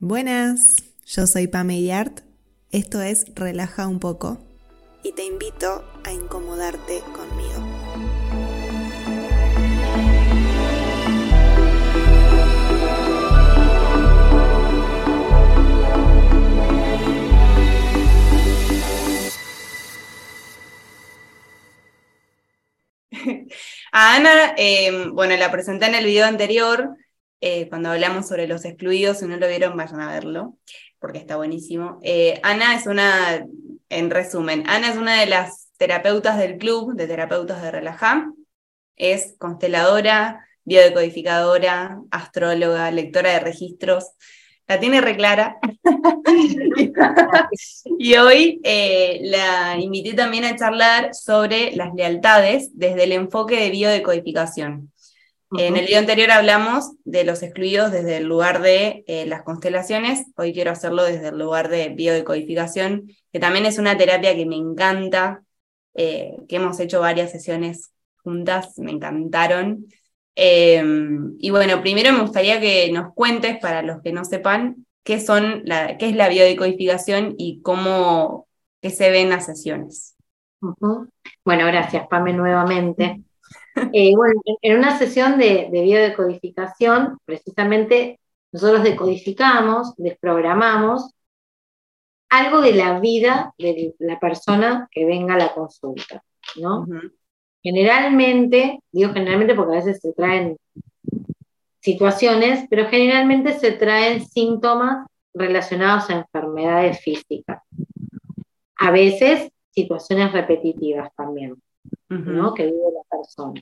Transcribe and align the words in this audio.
Buenas, 0.00 0.76
yo 1.06 1.26
soy 1.26 1.48
Pame 1.48 1.82
Yart, 1.82 2.20
esto 2.70 3.02
es 3.02 3.34
Relaja 3.34 3.88
un 3.88 3.98
poco 3.98 4.38
y 5.02 5.10
te 5.10 5.24
invito 5.24 5.84
a 6.04 6.12
incomodarte 6.12 7.00
conmigo. 7.12 7.66
A 23.90 24.14
Ana, 24.14 24.54
eh, 24.56 25.08
bueno, 25.12 25.36
la 25.36 25.50
presenté 25.50 25.86
en 25.86 25.96
el 25.96 26.04
video 26.04 26.24
anterior, 26.24 26.96
eh, 27.40 27.68
cuando 27.68 27.90
hablamos 27.90 28.26
sobre 28.28 28.48
los 28.48 28.64
excluidos, 28.64 29.18
si 29.18 29.26
no 29.26 29.36
lo 29.36 29.48
vieron, 29.48 29.76
vayan 29.76 30.00
a 30.00 30.12
verlo, 30.12 30.58
porque 30.98 31.18
está 31.18 31.36
buenísimo. 31.36 32.00
Eh, 32.02 32.40
Ana 32.42 32.74
es 32.74 32.86
una, 32.86 33.46
en 33.88 34.10
resumen, 34.10 34.64
Ana 34.68 34.90
es 34.90 34.96
una 34.96 35.20
de 35.20 35.26
las 35.26 35.68
terapeutas 35.76 36.38
del 36.38 36.58
club 36.58 36.94
de 36.94 37.06
terapeutas 37.06 37.62
de 37.62 37.70
Relajá, 37.70 38.32
es 38.96 39.36
consteladora, 39.38 40.44
biodecodificadora, 40.64 42.00
astróloga, 42.10 42.90
lectora 42.90 43.32
de 43.32 43.40
registros, 43.40 44.04
la 44.66 44.78
tiene 44.78 45.00
reclara. 45.00 45.58
y 47.98 48.16
hoy 48.16 48.60
eh, 48.64 49.20
la 49.22 49.76
invité 49.78 50.12
también 50.14 50.44
a 50.44 50.56
charlar 50.56 51.14
sobre 51.14 51.74
las 51.74 51.94
lealtades 51.94 52.70
desde 52.74 53.04
el 53.04 53.12
enfoque 53.12 53.58
de 53.58 53.70
biodecodificación. 53.70 54.92
En 55.52 55.78
el 55.78 55.86
video 55.86 56.00
anterior 56.00 56.30
hablamos 56.30 56.92
de 57.04 57.24
los 57.24 57.42
excluidos 57.42 57.90
desde 57.90 58.18
el 58.18 58.24
lugar 58.24 58.60
de 58.60 59.02
eh, 59.06 59.24
las 59.24 59.42
constelaciones, 59.44 60.26
hoy 60.36 60.52
quiero 60.52 60.72
hacerlo 60.72 61.04
desde 61.04 61.28
el 61.28 61.38
lugar 61.38 61.70
de 61.70 61.88
biodecodificación, 61.88 63.08
que 63.32 63.40
también 63.40 63.64
es 63.64 63.78
una 63.78 63.96
terapia 63.96 64.34
que 64.34 64.44
me 64.44 64.56
encanta, 64.56 65.42
eh, 65.94 66.36
que 66.48 66.56
hemos 66.56 66.78
hecho 66.80 67.00
varias 67.00 67.32
sesiones 67.32 67.92
juntas, 68.22 68.78
me 68.78 68.90
encantaron. 68.90 69.86
Em, 70.34 71.34
y 71.38 71.48
bueno, 71.48 71.80
primero 71.80 72.12
me 72.12 72.20
gustaría 72.20 72.60
que 72.60 72.92
nos 72.92 73.14
cuentes, 73.14 73.58
para 73.58 73.80
los 73.82 74.02
que 74.02 74.12
no 74.12 74.26
sepan, 74.26 74.86
qué, 75.02 75.18
son 75.18 75.62
la, 75.64 75.96
qué 75.96 76.10
es 76.10 76.16
la 76.16 76.28
biodecodificación 76.28 77.34
y 77.38 77.62
cómo 77.62 78.48
qué 78.82 78.90
se 78.90 79.10
ven 79.10 79.30
las 79.30 79.46
sesiones. 79.46 80.14
Bueno, 80.60 81.66
gracias, 81.66 82.06
Pame, 82.08 82.34
nuevamente. 82.34 83.22
Eh, 83.92 84.12
bueno, 84.14 84.40
en 84.62 84.78
una 84.78 84.98
sesión 84.98 85.38
de, 85.38 85.68
de 85.70 85.82
biodecodificación, 85.82 87.18
precisamente 87.24 88.20
nosotros 88.52 88.82
decodificamos, 88.82 89.94
desprogramamos 89.96 91.10
algo 92.28 92.60
de 92.60 92.72
la 92.74 93.00
vida 93.00 93.54
de 93.58 93.94
la 93.98 94.18
persona 94.20 94.88
que 94.90 95.04
venga 95.04 95.34
a 95.34 95.38
la 95.38 95.54
consulta, 95.54 96.22
¿no? 96.56 96.86
Generalmente, 97.62 98.80
digo 98.92 99.12
generalmente 99.12 99.54
porque 99.54 99.72
a 99.72 99.84
veces 99.84 100.00
se 100.00 100.12
traen 100.12 100.56
situaciones, 101.80 102.66
pero 102.68 102.88
generalmente 102.88 103.58
se 103.58 103.72
traen 103.72 104.26
síntomas 104.26 105.06
relacionados 105.34 106.10
a 106.10 106.18
enfermedades 106.18 107.00
físicas. 107.00 107.62
A 108.76 108.90
veces 108.90 109.50
situaciones 109.70 110.32
repetitivas 110.32 111.14
también, 111.14 111.60
¿no? 112.08 112.54
Que 112.54 112.66
vive 112.66 112.78
la 112.94 113.18
persona. 113.18 113.60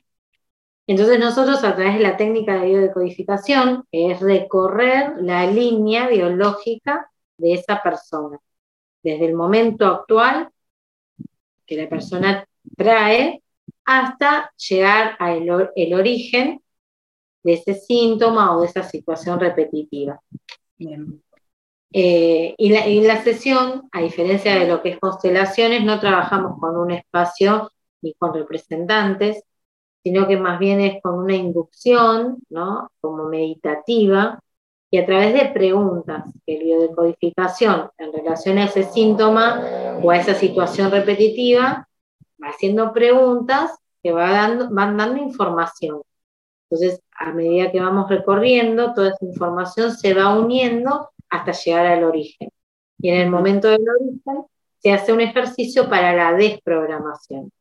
Entonces 0.87 1.19
nosotros 1.19 1.63
a 1.63 1.75
través 1.75 1.95
de 1.95 1.99
la 1.99 2.15
técnica 2.15 2.55
de 2.55 2.67
biodecodificación, 2.67 3.85
es 3.91 4.19
recorrer 4.21 5.15
la 5.21 5.45
línea 5.45 6.07
biológica 6.07 7.11
de 7.37 7.53
esa 7.53 7.81
persona, 7.83 8.39
desde 9.03 9.25
el 9.25 9.33
momento 9.33 9.85
actual 9.85 10.49
que 11.65 11.75
la 11.75 11.89
persona 11.89 12.47
trae 12.77 13.43
hasta 13.85 14.51
llegar 14.55 15.17
al 15.19 15.71
el 15.75 15.93
origen 15.93 16.61
de 17.43 17.53
ese 17.53 17.75
síntoma 17.75 18.55
o 18.55 18.61
de 18.61 18.67
esa 18.67 18.83
situación 18.83 19.39
repetitiva. 19.39 20.21
Eh, 21.91 22.55
y, 22.57 22.69
la, 22.69 22.87
y, 22.87 23.01
la, 23.01 23.23
sesión, 23.23 23.89
a 23.91 24.01
diferencia 24.01 24.55
de 24.55 24.67
lo 24.67 24.81
que 24.81 24.89
es 24.89 24.99
constelaciones, 24.99 25.83
no 25.83 25.99
trabajamos 25.99 26.59
con 26.59 26.77
un 26.77 26.91
espacio 26.91 27.71
ni 28.01 28.13
con 28.13 28.33
representantes, 28.33 29.43
sino 30.03 30.27
que 30.27 30.37
más 30.37 30.59
bien 30.59 30.79
es 30.81 31.01
con 31.01 31.15
una 31.15 31.35
inducción, 31.35 32.39
¿no? 32.49 32.89
Como 33.01 33.25
meditativa, 33.25 34.39
y 34.89 34.97
a 34.99 35.05
través 35.05 35.33
de 35.33 35.49
preguntas, 35.49 36.23
que 36.45 36.59
biodecodificación 36.59 37.89
en 37.97 38.13
relación 38.13 38.57
a 38.57 38.65
ese 38.65 38.83
síntoma 38.83 39.99
o 40.01 40.11
a 40.11 40.17
esa 40.17 40.33
situación 40.33 40.91
repetitiva, 40.91 41.87
va 42.41 42.49
haciendo 42.49 42.93
preguntas 42.93 43.71
que 44.01 44.13
va 44.13 44.31
dando, 44.31 44.69
van 44.69 44.95
dando 44.95 45.21
información. 45.21 46.01
Entonces, 46.69 47.01
a 47.17 47.33
medida 47.33 47.71
que 47.71 47.81
vamos 47.81 48.09
recorriendo, 48.09 48.93
toda 48.93 49.09
esa 49.09 49.25
información 49.25 49.91
se 49.91 50.13
va 50.13 50.37
uniendo 50.37 51.09
hasta 51.29 51.51
llegar 51.51 51.85
al 51.85 52.03
origen. 52.05 52.49
Y 52.99 53.09
en 53.09 53.21
el 53.21 53.29
momento 53.29 53.67
del 53.67 53.85
origen 53.89 54.45
se 54.79 54.93
hace 54.93 55.11
un 55.11 55.21
ejercicio 55.21 55.89
para 55.89 56.13
la 56.13 56.33
desprogramación. 56.33 57.51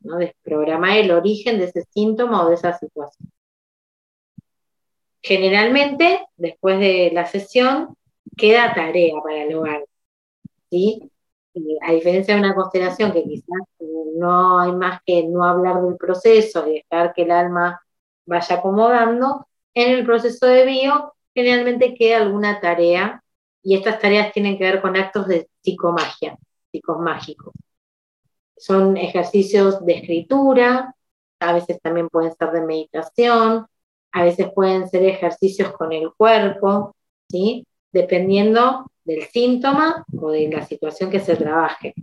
¿No? 0.00 0.18
desprogramar 0.18 0.98
el 0.98 1.10
origen 1.10 1.58
de 1.58 1.64
ese 1.64 1.82
síntoma 1.90 2.44
o 2.44 2.48
de 2.48 2.54
esa 2.54 2.76
situación. 2.78 3.30
Generalmente, 5.22 6.26
después 6.36 6.78
de 6.78 7.10
la 7.12 7.26
sesión, 7.26 7.96
queda 8.36 8.74
tarea 8.74 9.14
para 9.22 9.42
el 9.42 9.54
hogar. 9.54 9.84
¿sí? 10.70 11.10
a 11.80 11.92
diferencia 11.92 12.34
de 12.34 12.40
una 12.40 12.54
constelación 12.54 13.12
que 13.12 13.24
quizás 13.24 13.62
no 14.16 14.60
hay 14.60 14.72
más 14.72 15.00
que 15.04 15.24
no 15.24 15.44
hablar 15.44 15.82
del 15.82 15.96
proceso 15.96 16.68
y 16.68 16.84
dejar 16.90 17.14
que 17.14 17.22
el 17.22 17.30
alma 17.30 17.80
vaya 18.26 18.56
acomodando, 18.56 19.46
en 19.74 19.92
el 19.92 20.04
proceso 20.04 20.46
de 20.46 20.64
bio 20.66 21.14
generalmente 21.34 21.94
queda 21.94 22.18
alguna 22.18 22.60
tarea 22.60 23.22
y 23.62 23.76
estas 23.76 23.98
tareas 23.98 24.32
tienen 24.32 24.58
que 24.58 24.64
ver 24.64 24.80
con 24.80 24.96
actos 24.96 25.28
de 25.28 25.48
psicomagia, 25.62 26.36
psicomágicos. 26.70 27.52
Son 28.56 28.96
ejercicios 28.96 29.84
de 29.84 29.94
escritura, 29.94 30.94
a 31.40 31.52
veces 31.52 31.80
también 31.82 32.08
pueden 32.08 32.34
ser 32.34 32.50
de 32.52 32.62
meditación, 32.62 33.66
a 34.12 34.24
veces 34.24 34.50
pueden 34.54 34.88
ser 34.88 35.04
ejercicios 35.04 35.72
con 35.72 35.92
el 35.92 36.12
cuerpo, 36.14 36.96
¿sí? 37.28 37.66
dependiendo 37.92 38.90
del 39.04 39.24
síntoma 39.24 40.04
o 40.18 40.30
de 40.30 40.48
la 40.48 40.64
situación 40.64 41.10
que 41.10 41.20
se 41.20 41.36
trabaje. 41.36 41.94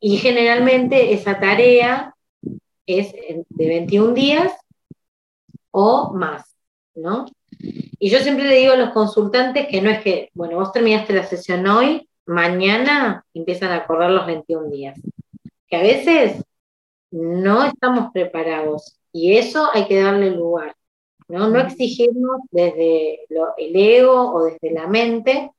Y 0.00 0.16
generalmente 0.16 1.12
esa 1.12 1.38
tarea 1.38 2.14
es 2.86 3.12
de 3.12 3.68
21 3.68 4.14
días 4.14 4.52
o 5.70 6.12
más, 6.14 6.56
¿no? 6.94 7.26
Y 7.60 8.10
yo 8.10 8.18
siempre 8.20 8.46
le 8.46 8.54
digo 8.54 8.72
a 8.72 8.76
los 8.76 8.90
consultantes 8.90 9.66
que 9.68 9.82
no 9.82 9.90
es 9.90 10.02
que, 10.02 10.30
bueno, 10.34 10.56
vos 10.56 10.72
terminaste 10.72 11.12
la 11.12 11.24
sesión 11.24 11.66
hoy, 11.66 12.08
mañana 12.26 13.24
empiezan 13.34 13.72
a 13.72 13.86
correr 13.86 14.10
los 14.10 14.26
21 14.26 14.70
días 14.70 14.98
que 15.68 15.76
a 15.76 15.82
veces 15.82 16.42
no 17.10 17.64
estamos 17.64 18.10
preparados 18.12 18.98
y 19.12 19.36
eso 19.36 19.68
hay 19.72 19.86
que 19.88 20.00
darle 20.02 20.30
lugar, 20.30 20.76
¿no? 21.28 21.48
No 21.48 21.60
exigirnos 21.60 22.40
desde 22.50 23.20
el 23.58 23.76
ego 23.76 24.32
o 24.34 24.44
desde 24.44 24.72
la 24.72 24.86
mente, 24.86 25.50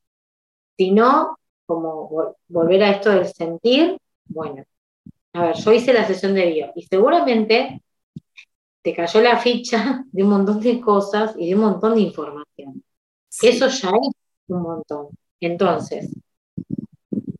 sino 0.77 1.37
como 1.65 2.09
volver 2.47 2.83
a 2.83 2.91
esto 2.91 3.11
del 3.11 3.27
sentir, 3.27 3.97
bueno, 4.25 4.63
a 5.33 5.43
ver, 5.47 5.55
yo 5.55 5.71
hice 5.71 5.93
la 5.93 6.05
sesión 6.07 6.33
de 6.33 6.47
bio 6.47 6.71
y 6.75 6.83
seguramente 6.83 7.81
te 8.81 8.95
cayó 8.95 9.21
la 9.21 9.37
ficha 9.37 10.03
de 10.11 10.23
un 10.23 10.29
montón 10.29 10.59
de 10.59 10.79
cosas 10.81 11.35
y 11.37 11.49
de 11.49 11.55
un 11.55 11.61
montón 11.61 11.95
de 11.95 12.01
información. 12.01 12.83
Eso 13.41 13.67
ya 13.67 13.89
es 13.89 14.15
un 14.47 14.61
montón. 14.61 15.09
Entonces, 15.39 16.09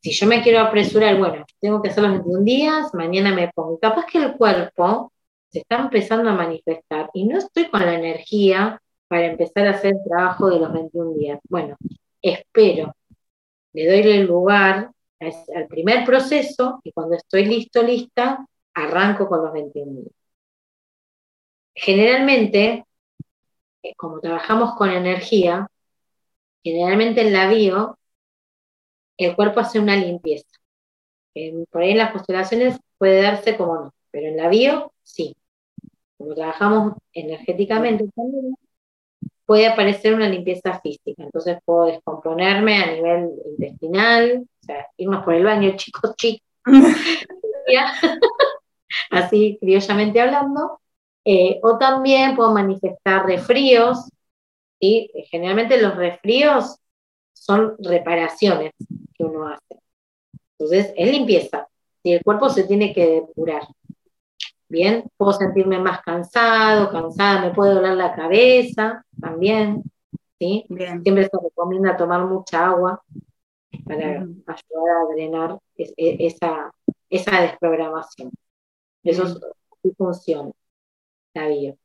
si 0.09 0.19
yo 0.19 0.27
me 0.27 0.41
quiero 0.41 0.59
apresurar, 0.59 1.17
bueno, 1.17 1.45
tengo 1.59 1.81
que 1.81 1.89
hacer 1.89 2.03
los 2.03 2.13
21 2.13 2.43
días, 2.43 2.93
mañana 2.93 3.33
me 3.33 3.51
pongo. 3.53 3.79
Capaz 3.79 4.05
que 4.05 4.17
el 4.17 4.33
cuerpo 4.37 5.11
se 5.49 5.59
está 5.59 5.77
empezando 5.77 6.29
a 6.29 6.33
manifestar 6.33 7.09
y 7.13 7.25
no 7.25 7.37
estoy 7.37 7.69
con 7.69 7.81
la 7.81 7.93
energía 7.93 8.81
para 9.07 9.27
empezar 9.27 9.67
a 9.67 9.71
hacer 9.71 9.93
el 9.93 10.03
trabajo 10.03 10.49
de 10.49 10.59
los 10.59 10.73
21 10.73 11.13
días. 11.13 11.39
Bueno, 11.47 11.77
espero, 12.21 12.95
le 13.73 13.87
doy 13.87 14.11
el 14.11 14.25
lugar 14.25 14.91
al 15.19 15.67
primer 15.67 16.05
proceso 16.05 16.81
y 16.83 16.91
cuando 16.91 17.15
estoy 17.15 17.45
listo, 17.45 17.83
lista, 17.83 18.47
arranco 18.73 19.27
con 19.27 19.43
los 19.43 19.53
21 19.53 19.91
días. 20.01 20.13
Generalmente, 21.75 22.85
eh, 23.83 23.93
como 23.95 24.19
trabajamos 24.19 24.75
con 24.75 24.89
energía, 24.89 25.69
generalmente 26.63 27.21
en 27.21 27.33
la 27.33 27.47
bio 27.49 27.98
el 29.19 29.35
cuerpo 29.35 29.59
hace 29.59 29.79
una 29.79 29.95
limpieza. 29.95 30.47
por 31.71 31.81
ahí 31.81 31.91
en 31.91 31.97
las 31.97 32.11
constelaciones 32.11 32.79
puede 32.97 33.21
darse 33.21 33.57
como 33.57 33.75
no, 33.75 33.93
pero 34.11 34.27
en 34.27 34.37
la 34.37 34.49
bio 34.49 34.93
sí. 35.03 35.35
Como 36.17 36.35
trabajamos 36.35 36.93
energéticamente 37.13 38.05
también, 38.15 38.55
puede 39.45 39.67
aparecer 39.67 40.13
una 40.13 40.29
limpieza 40.29 40.79
física. 40.81 41.23
Entonces 41.23 41.57
puedo 41.65 41.85
descomponerme 41.85 42.83
a 42.83 42.93
nivel 42.93 43.29
intestinal, 43.45 44.43
o 44.43 44.65
sea, 44.65 44.87
irnos 44.97 45.23
por 45.23 45.33
el 45.33 45.43
baño, 45.43 45.73
chicos, 45.75 46.15
chicos. 46.15 46.47
Así 49.11 49.57
criollamente 49.59 50.21
hablando. 50.21 50.79
Eh, 51.25 51.59
o 51.63 51.77
también 51.77 52.35
puedo 52.35 52.51
manifestar 52.53 53.25
resfríos. 53.25 54.09
y 54.79 55.09
Generalmente 55.31 55.81
los 55.81 55.95
resfríos 55.95 56.79
son 57.49 57.75
reparaciones 57.79 58.73
que 59.15 59.23
uno 59.23 59.47
hace. 59.47 59.81
Entonces, 60.59 60.93
es 60.95 61.11
limpieza. 61.11 61.67
Y 62.03 62.13
el 62.13 62.23
cuerpo 62.23 62.47
se 62.47 62.65
tiene 62.65 62.93
que 62.93 63.07
depurar. 63.07 63.63
Bien, 64.67 65.03
puedo 65.17 65.33
sentirme 65.33 65.79
más 65.79 66.01
cansado, 66.03 66.91
cansada, 66.91 67.41
me 67.41 67.51
puede 67.51 67.73
doler 67.73 67.93
la 67.93 68.13
cabeza 68.13 69.03
también. 69.19 69.81
¿sí? 70.37 70.63
Siempre 70.67 71.23
se 71.23 71.37
recomienda 71.41 71.97
tomar 71.97 72.23
mucha 72.25 72.67
agua 72.67 73.01
para 73.83 74.05
ayudar 74.05 74.97
a 75.01 75.13
drenar 75.15 75.57
e, 75.75 75.93
esa, 75.97 76.71
esa 77.09 77.41
desprogramación. 77.41 78.29
Eso 79.03 79.39
sí 79.81 79.91
funciona, 79.97 80.51
la 81.33 81.47
bio. 81.47 81.75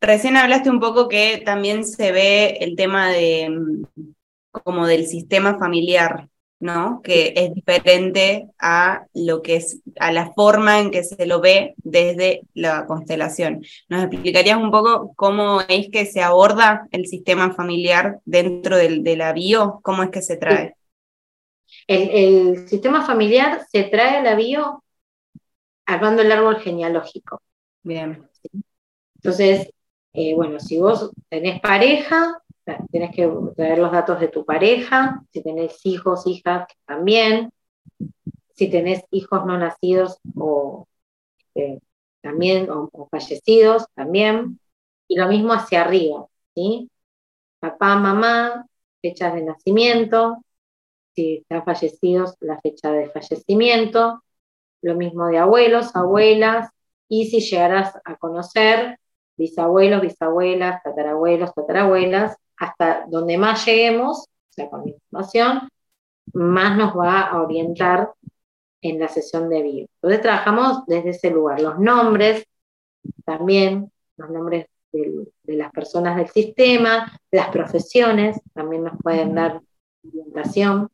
Recién 0.00 0.38
hablaste 0.38 0.70
un 0.70 0.80
poco 0.80 1.06
que 1.06 1.42
también 1.44 1.84
se 1.84 2.12
ve 2.12 2.56
el 2.60 2.76
tema 2.76 3.10
de 3.10 3.50
mm, 3.50 4.14
como 4.62 4.86
del 4.86 5.06
sistema 5.06 5.58
familiar, 5.58 6.28
¿no? 6.58 7.00
Que 7.02 7.34
es 7.36 7.54
diferente 7.54 8.48
a 8.58 9.06
lo 9.14 9.42
que 9.42 9.56
es, 9.56 9.80
a 10.00 10.12
la 10.12 10.32
forma 10.32 10.80
en 10.80 10.90
que 10.90 11.04
se 11.04 11.26
lo 11.26 11.40
ve 11.40 11.74
desde 11.78 12.42
la 12.54 12.86
constelación. 12.86 13.62
¿Nos 13.88 14.04
explicarías 14.04 14.58
un 14.58 14.70
poco 14.70 15.12
cómo 15.16 15.60
es 15.68 15.88
que 15.90 16.06
se 16.06 16.22
aborda 16.22 16.86
el 16.90 17.06
sistema 17.06 17.52
familiar 17.52 18.20
dentro 18.24 18.76
del, 18.76 19.02
de 19.02 19.16
la 19.16 19.32
bio? 19.32 19.80
¿Cómo 19.82 20.02
es 20.02 20.10
que 20.10 20.22
se 20.22 20.36
trae? 20.36 20.74
El, 21.86 22.68
sistema 22.68 23.06
familiar 23.06 23.60
se 23.70 23.84
trae 23.84 24.16
a 24.16 24.22
la 24.22 24.34
bio 24.34 24.82
armando 25.84 26.22
el 26.22 26.32
árbol 26.32 26.60
genealógico. 26.60 27.42
Bien. 27.82 28.28
Entonces, 29.16 29.70
eh, 30.12 30.34
bueno, 30.34 30.58
si 30.58 30.78
vos 30.78 31.10
tenés 31.28 31.60
pareja, 31.60 32.42
Tienes 32.90 33.14
que 33.14 33.30
traer 33.54 33.78
los 33.78 33.92
datos 33.92 34.18
de 34.18 34.28
tu 34.28 34.44
pareja, 34.44 35.22
si 35.32 35.42
tenés 35.42 35.78
hijos, 35.84 36.26
hijas, 36.26 36.66
también. 36.84 37.52
Si 38.54 38.68
tenés 38.70 39.04
hijos 39.10 39.44
no 39.46 39.58
nacidos 39.58 40.18
o 40.34 40.86
este, 41.54 41.80
también, 42.20 42.68
o, 42.70 43.08
fallecidos, 43.10 43.86
también. 43.94 44.58
Y 45.08 45.16
lo 45.16 45.28
mismo 45.28 45.52
hacia 45.52 45.82
arriba, 45.82 46.26
¿sí? 46.54 46.90
Papá, 47.60 47.96
mamá, 47.96 48.66
fechas 49.00 49.34
de 49.34 49.42
nacimiento, 49.42 50.38
si 51.14 51.38
están 51.38 51.64
fallecidos, 51.64 52.36
la 52.40 52.60
fecha 52.60 52.90
de 52.92 53.08
fallecimiento, 53.10 54.22
lo 54.82 54.94
mismo 54.96 55.26
de 55.28 55.38
abuelos, 55.38 55.94
abuelas, 55.94 56.70
y 57.08 57.26
si 57.26 57.40
llegarás 57.40 57.94
a 58.04 58.16
conocer 58.16 58.98
bisabuelos, 59.36 60.02
bisabuelas, 60.02 60.82
tatarabuelos, 60.82 61.54
tatarabuelas, 61.54 62.36
hasta 62.58 63.06
donde 63.08 63.38
más 63.38 63.64
lleguemos, 63.66 64.20
o 64.20 64.52
sea, 64.52 64.68
con 64.68 64.82
la 64.82 64.90
información, 64.90 65.68
más 66.32 66.76
nos 66.76 66.96
va 66.96 67.22
a 67.22 67.42
orientar 67.42 68.12
en 68.82 68.98
la 68.98 69.08
sesión 69.08 69.48
de 69.48 69.62
bio. 69.62 69.86
Entonces 69.96 70.22
trabajamos 70.22 70.86
desde 70.86 71.10
ese 71.10 71.30
lugar. 71.30 71.60
Los 71.60 71.78
nombres, 71.78 72.46
también, 73.24 73.90
los 74.16 74.30
nombres 74.30 74.66
de 74.92 75.56
las 75.56 75.70
personas 75.72 76.16
del 76.16 76.28
sistema, 76.28 77.20
las 77.30 77.48
profesiones, 77.48 78.40
también 78.54 78.84
nos 78.84 78.98
pueden 79.02 79.34
dar 79.34 79.60
orientación. 80.06 80.88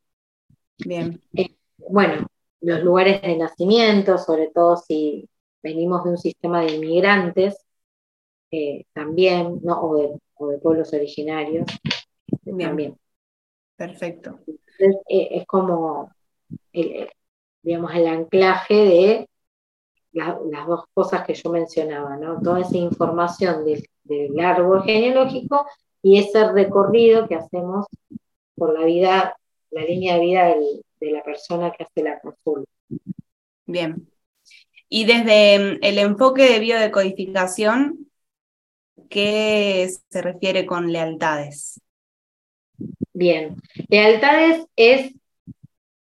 Bien. 0.79 1.21
Eh, 1.35 1.55
bueno, 1.79 2.27
los 2.61 2.83
lugares 2.83 3.23
de 3.23 3.37
nacimiento, 3.37 4.19
sobre 4.19 4.49
todo 4.49 4.77
si 4.77 5.29
venimos 5.63 6.05
de 6.05 6.11
un 6.11 6.19
sistema 6.19 6.63
de 6.63 6.75
inmigrantes, 6.75 7.57
eh, 8.53 8.85
también, 8.93 9.61
¿no? 9.63 9.81
o 9.83 9.97
de 9.97 10.19
de 10.49 10.59
pueblos 10.59 10.93
originarios 10.93 11.67
también. 12.45 12.99
Perfecto. 13.77 14.39
Eh, 14.79 15.29
es 15.31 15.47
como, 15.47 16.13
el, 16.73 17.09
digamos, 17.63 17.95
el 17.95 18.07
anclaje 18.07 18.75
de 18.75 19.29
las 20.13 20.67
dos 20.67 20.85
cosas 20.93 21.27
que 21.27 21.35
yo 21.35 21.51
mencionaba, 21.51 22.17
¿no? 22.17 22.41
Toda 22.41 22.61
esa 22.61 22.77
información 22.77 23.65
del, 23.65 23.89
árbol 24.41 24.83
genealógico 24.83 25.65
y 26.03 26.19
ese 26.19 26.53
recorrido 26.53 27.27
que 27.29 27.37
hacemos 27.37 27.87
por 28.55 28.79
la 28.79 28.85
vida, 28.85 29.37
la 29.71 29.85
línea 29.85 30.17
de 30.17 30.21
vida 30.21 30.55
de 31.01 31.11
la 31.11 31.23
persona 31.23 31.73
que 31.73 31.85
hace 31.85 32.03
la 32.03 32.21
consulta. 32.21 32.71
Bien. 33.65 34.07
Y 34.89 35.07
desde 35.07 35.59
mm, 35.59 35.79
el 35.81 35.99
enfoque 35.99 36.43
de 36.43 36.59
biodecodificación, 36.59 38.12
qué 39.09 39.89
se 40.11 40.23
refiere 40.23 40.67
con 40.67 40.93
lealtades? 40.93 41.81
Bien, 43.13 43.57
lealtades 43.89 44.67
es 44.77 45.15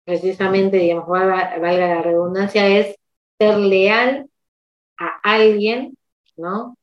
precisamente, 0.03 0.77
digamos, 0.77 1.07
valga, 1.07 1.57
la 1.59 2.01
redundancia, 2.01 2.67
es 2.67 2.95
ser 3.39 3.57
leal 3.57 4.29
a 4.97 5.19
alguien, 5.23 5.97
¿no? 6.37 6.77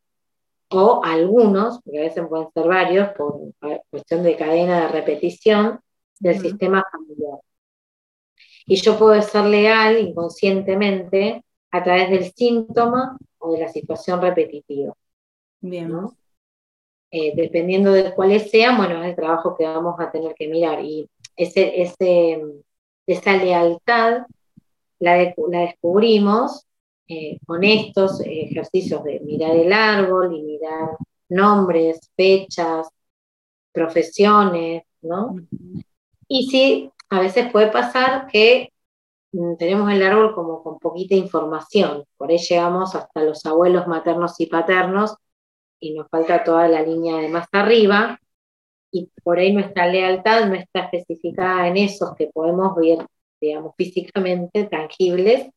O 0.70 1.02
a 1.04 1.12
algunos, 1.12 1.80
porque 1.82 1.98
a 1.98 2.02
veces 2.02 2.26
pueden 2.28 2.48
ser 2.52 2.66
varios, 2.66 3.08
por 3.10 3.52
cuestión 3.90 4.22
de 4.22 4.36
cadena 4.36 4.82
de 4.82 4.88
repetición 4.88 5.80
del 6.20 6.38
sistema 6.40 6.84
familiar. 6.90 7.38
Y 8.66 8.76
yo 8.76 8.98
puedo 8.98 9.20
ser 9.22 9.44
leal 9.46 9.98
inconscientemente 9.98 11.42
a 11.70 11.82
través 11.82 12.10
del 12.10 12.32
síntoma 12.32 13.16
o 13.38 13.52
de 13.52 13.60
la 13.60 13.68
situación 13.68 14.20
repetitiva. 14.20 14.94
Bien. 15.60 15.90
¿no? 15.90 16.16
Eh, 17.10 17.32
dependiendo 17.34 17.92
de 17.92 18.14
cuáles 18.14 18.50
sean, 18.50 18.76
bueno, 18.76 19.02
es 19.02 19.10
el 19.10 19.16
trabajo 19.16 19.56
que 19.56 19.64
vamos 19.64 19.98
a 19.98 20.10
tener 20.10 20.34
que 20.34 20.48
mirar. 20.48 20.84
Y 20.84 21.08
ese, 21.36 21.82
ese, 21.82 22.42
esa 23.06 23.36
lealtad 23.36 24.26
la, 24.98 25.34
la 25.48 25.60
descubrimos 25.60 26.66
eh, 27.08 27.38
con 27.46 27.64
estos 27.64 28.20
ejercicios 28.20 29.02
de 29.04 29.20
mirar 29.20 29.56
el 29.56 29.72
árbol 29.72 30.36
y 30.36 30.42
mirar 30.42 30.90
nombres, 31.30 32.10
fechas, 32.14 32.88
profesiones, 33.72 34.82
¿no? 35.00 35.36
Y 36.26 36.50
sí, 36.50 36.90
a 37.08 37.20
veces 37.20 37.50
puede 37.50 37.68
pasar 37.68 38.26
que 38.26 38.72
mm, 39.32 39.56
tenemos 39.56 39.90
el 39.90 40.02
árbol 40.02 40.34
como 40.34 40.62
con 40.62 40.78
poquita 40.78 41.14
información, 41.14 42.04
por 42.18 42.30
ahí 42.30 42.38
llegamos 42.38 42.94
hasta 42.94 43.22
los 43.22 43.46
abuelos 43.46 43.86
maternos 43.86 44.38
y 44.40 44.46
paternos 44.46 45.16
y 45.80 45.94
nos 45.94 46.08
falta 46.08 46.44
toda 46.44 46.68
la 46.68 46.82
línea 46.82 47.16
de 47.16 47.28
más 47.28 47.46
arriba, 47.52 48.18
y 48.90 49.10
por 49.22 49.38
ahí 49.38 49.52
nuestra 49.52 49.86
lealtad 49.86 50.46
no 50.46 50.54
está 50.54 50.80
especificada 50.80 51.68
en 51.68 51.76
esos 51.76 52.14
que 52.16 52.28
podemos 52.28 52.74
ver, 52.76 53.06
digamos, 53.40 53.74
físicamente 53.76 54.64
tangibles, 54.64 55.50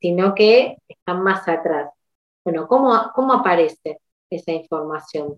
sino 0.00 0.34
que 0.34 0.78
están 0.88 1.22
más 1.22 1.46
atrás. 1.48 1.90
Bueno, 2.44 2.66
¿cómo, 2.68 3.12
cómo 3.14 3.34
aparece 3.34 4.00
esa 4.30 4.52
información? 4.52 5.36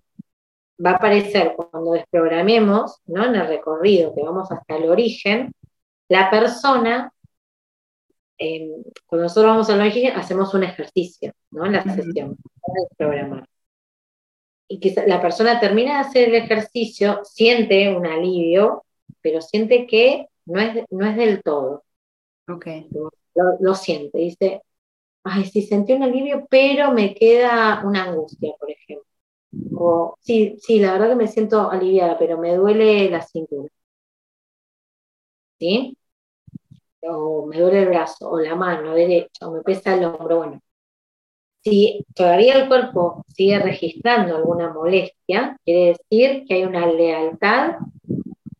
Va 0.83 0.91
a 0.91 0.95
aparecer 0.95 1.55
cuando 1.55 1.93
desprogramemos, 1.93 2.99
¿no? 3.05 3.25
En 3.25 3.35
el 3.35 3.47
recorrido 3.47 4.13
que 4.13 4.23
vamos 4.23 4.51
hasta 4.51 4.77
el 4.77 4.89
origen, 4.89 5.53
la 6.09 6.29
persona, 6.29 7.11
eh, 8.39 8.69
cuando 9.05 9.23
nosotros 9.23 9.51
vamos 9.51 9.69
al 9.69 9.81
origen, 9.81 10.15
hacemos 10.15 10.53
un 10.53 10.63
ejercicio, 10.63 11.33
¿no? 11.51 11.65
En 11.65 11.73
la 11.73 11.83
sesión, 11.83 12.37
para 12.61 12.83
desprogramar 12.83 13.47
y 14.67 14.79
que 14.79 14.93
la 15.07 15.21
persona 15.21 15.59
termina 15.59 15.93
de 15.95 16.09
hacer 16.09 16.29
el 16.29 16.35
ejercicio, 16.35 17.21
siente 17.23 17.95
un 17.95 18.05
alivio, 18.05 18.83
pero 19.21 19.41
siente 19.41 19.87
que 19.87 20.27
no 20.45 20.59
es, 20.59 20.83
no 20.89 21.05
es 21.05 21.15
del 21.15 21.41
todo. 21.41 21.83
Okay. 22.49 22.87
Lo, 23.59 23.75
siente, 23.75 24.17
dice, 24.17 24.61
ay, 25.23 25.45
sí, 25.45 25.61
sentí 25.61 25.93
un 25.93 26.03
alivio, 26.03 26.47
pero 26.49 26.91
me 26.91 27.13
queda 27.13 27.83
una 27.85 28.05
angustia, 28.05 28.53
por 28.59 28.71
ejemplo. 28.71 29.05
O, 29.75 30.15
sí, 30.21 30.57
sí, 30.61 30.79
la 30.79 30.93
verdad 30.93 31.09
que 31.09 31.15
me 31.15 31.27
siento 31.27 31.69
aliviada, 31.69 32.17
pero 32.17 32.37
me 32.37 32.55
duele 32.55 33.09
la 33.09 33.21
cintura. 33.21 33.69
¿Sí? 35.59 35.97
O 37.01 37.45
me 37.47 37.59
duele 37.59 37.83
el 37.83 37.89
brazo, 37.89 38.29
o 38.29 38.39
la 38.39 38.55
mano 38.55 38.93
derecha, 38.93 39.47
o 39.47 39.51
me 39.51 39.61
pesa 39.61 39.95
el 39.95 40.05
hombro. 40.05 40.37
Bueno, 40.37 40.61
si 41.69 42.05
todavía 42.15 42.55
el 42.55 42.67
cuerpo 42.67 43.25
sigue 43.27 43.59
registrando 43.59 44.37
alguna 44.37 44.73
molestia, 44.73 45.57
quiere 45.65 45.97
decir 46.09 46.45
que 46.47 46.53
hay 46.53 46.63
una 46.63 46.87
lealtad 46.87 47.75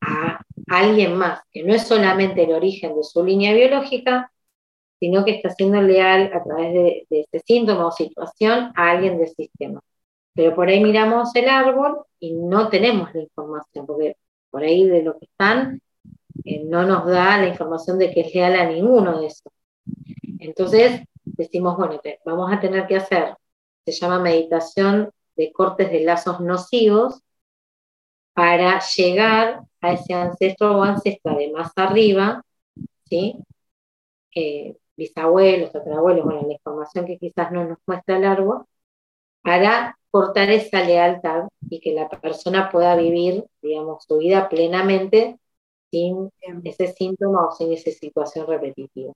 a 0.01 0.41
alguien 0.67 1.15
más, 1.15 1.41
que 1.51 1.63
no 1.63 1.73
es 1.73 1.87
solamente 1.87 2.43
el 2.43 2.51
origen 2.51 2.95
de 2.95 3.03
su 3.03 3.23
línea 3.23 3.53
biológica, 3.53 4.31
sino 4.99 5.23
que 5.23 5.31
está 5.31 5.51
siendo 5.51 5.81
leal 5.81 6.31
a 6.33 6.43
través 6.43 6.73
de, 6.73 7.07
ese 7.09 7.39
síntoma 7.45 7.87
o 7.87 7.91
situación 7.91 8.73
a 8.75 8.91
alguien 8.91 9.17
del 9.17 9.29
sistema. 9.29 9.79
Pero 10.33 10.53
por 10.53 10.67
ahí 10.67 10.83
miramos 10.83 11.33
el 11.35 11.47
árbol 11.47 11.99
y 12.19 12.33
no 12.33 12.67
tenemos 12.67 13.13
la 13.15 13.21
información, 13.21 13.85
porque 13.85 14.17
por 14.49 14.63
ahí 14.63 14.85
de 14.85 15.03
lo 15.03 15.17
que 15.17 15.25
están 15.25 15.81
eh, 16.43 16.63
no 16.65 16.85
nos 16.85 17.05
da 17.07 17.37
la 17.37 17.47
información 17.47 17.99
de 17.99 18.11
que 18.11 18.21
es 18.21 18.35
leal 18.35 18.55
a 18.55 18.69
ninguno 18.69 19.21
de 19.21 19.27
esos. 19.27 19.53
Entonces 20.39 21.01
decimos, 21.37 21.77
bueno, 21.77 21.99
vamos 22.25 22.51
a 22.51 22.59
tener 22.59 22.87
que 22.87 22.97
hacer, 22.97 23.35
se 23.85 23.91
llama 23.93 24.19
meditación 24.19 25.11
de 25.35 25.51
cortes 25.53 25.91
de 25.91 26.01
lazos 26.01 26.39
nocivos 26.41 27.21
para 28.33 28.79
llegar 28.95 29.61
a 29.81 29.93
ese 29.93 30.13
ancestro 30.13 30.77
o 30.77 30.83
ancestra 30.83 31.35
de 31.35 31.51
más 31.51 31.71
arriba, 31.75 32.43
¿sí? 33.05 33.35
Eh, 34.35 34.77
bisabuelos, 34.95 35.71
tatarabuelos, 35.71 36.25
bueno, 36.25 36.43
la 36.47 36.53
información 36.53 37.05
que 37.05 37.17
quizás 37.17 37.51
no 37.51 37.65
nos 37.65 37.77
muestra 37.87 38.17
el 38.17 38.25
árbol, 38.25 38.65
para 39.41 39.97
cortar 40.11 40.49
esa 40.51 40.83
lealtad 40.83 41.43
y 41.69 41.79
que 41.79 41.93
la 41.93 42.09
persona 42.09 42.69
pueda 42.71 42.95
vivir, 42.95 43.45
digamos, 43.61 44.03
su 44.05 44.17
vida 44.17 44.49
plenamente 44.49 45.39
sin 45.91 46.31
ese 46.63 46.87
síntoma 46.93 47.47
o 47.47 47.51
sin 47.51 47.71
esa 47.73 47.91
situación 47.91 48.47
repetitiva. 48.47 49.13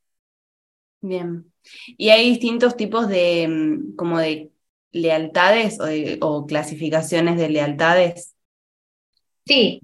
Bien. 1.02 1.52
¿Y 1.98 2.10
hay 2.10 2.30
distintos 2.30 2.76
tipos 2.78 3.08
de, 3.08 3.48
mm, 3.48 3.96
como 3.96 4.20
de 4.20 4.52
lealtades 4.92 5.80
o, 6.22 6.46
clasificaciones 6.46 7.38
de 7.38 7.50
lealtades? 7.50 8.36
Sí, 9.46 9.82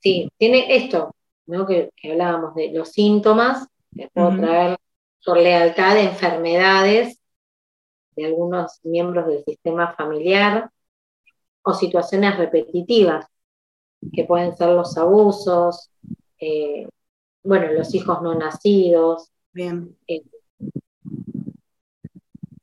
sí, 0.00 0.30
tiene 0.36 0.76
esto, 0.76 1.14
¿no? 1.46 1.66
Que, 1.66 1.90
hablábamos 2.04 2.54
de 2.54 2.72
los 2.72 2.92
síntomas, 2.92 3.66
que 3.96 4.08
puedo 4.08 4.36
traer 4.36 4.76
por 5.24 5.38
lealtad 5.38 5.94
de 5.94 6.04
enfermedades 6.04 7.18
de 8.16 8.26
algunos 8.26 8.80
miembros 8.82 9.26
del 9.26 9.44
sistema 9.44 9.94
familiar 9.94 10.70
o 11.62 11.72
situaciones 11.72 12.36
repetitivas, 12.36 13.26
que 14.12 14.24
pueden 14.24 14.56
ser 14.56 14.70
los 14.70 14.96
abusos, 14.96 15.90
eh, 16.40 16.88
bueno, 17.42 17.72
los 17.72 17.94
hijos 17.94 18.22
no 18.22 18.34
nacidos. 18.34 19.30
Bien. 19.52 19.96
Eh, 20.06 20.22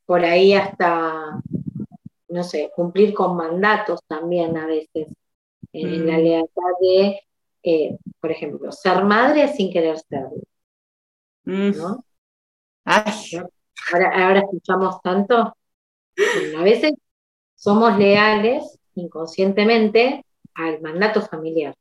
por 0.05 0.23
ahí 0.23 0.53
hasta, 0.53 1.39
no 2.29 2.43
sé, 2.43 2.71
cumplir 2.75 3.13
con 3.13 3.35
mandatos 3.35 4.01
también 4.07 4.57
a 4.57 4.65
veces, 4.65 5.07
en 5.73 6.07
la 6.07 6.17
lealtad 6.17 6.71
de, 6.79 7.19
eh, 7.63 7.97
por 8.21 8.31
ejemplo, 8.31 8.71
ser 8.71 9.03
madre 9.03 9.47
sin 9.49 9.71
querer 9.71 9.97
serlo. 9.99 10.41
Mm. 11.43 11.77
¿no? 11.77 12.05
Ahora, 12.85 14.39
escuchamos 14.39 15.01
tanto. 15.01 15.35
a 16.57 16.61
veces 16.63 16.93
somos 17.55 17.97
leales 17.97 18.79
inconscientemente 18.95 20.25
al 20.53 20.81
mandato 20.81 21.21
familiar. 21.21 21.75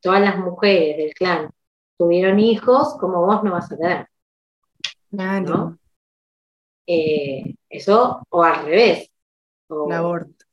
todas 0.00 0.20
las 0.20 0.38
mujeres 0.38 0.96
del 0.96 1.14
clan 1.14 1.50
tuvieron 1.96 2.40
hijos, 2.40 2.96
como 2.98 3.24
vos 3.26 3.44
no 3.44 3.52
vas 3.52 3.70
a 3.70 3.76
tener. 3.76 4.08
Claro. 5.10 5.79
Eh, 6.92 7.54
eso, 7.68 8.26
o 8.30 8.42
al 8.42 8.64
revés. 8.64 9.10
O, 9.68 9.92
aborto. 9.92 10.44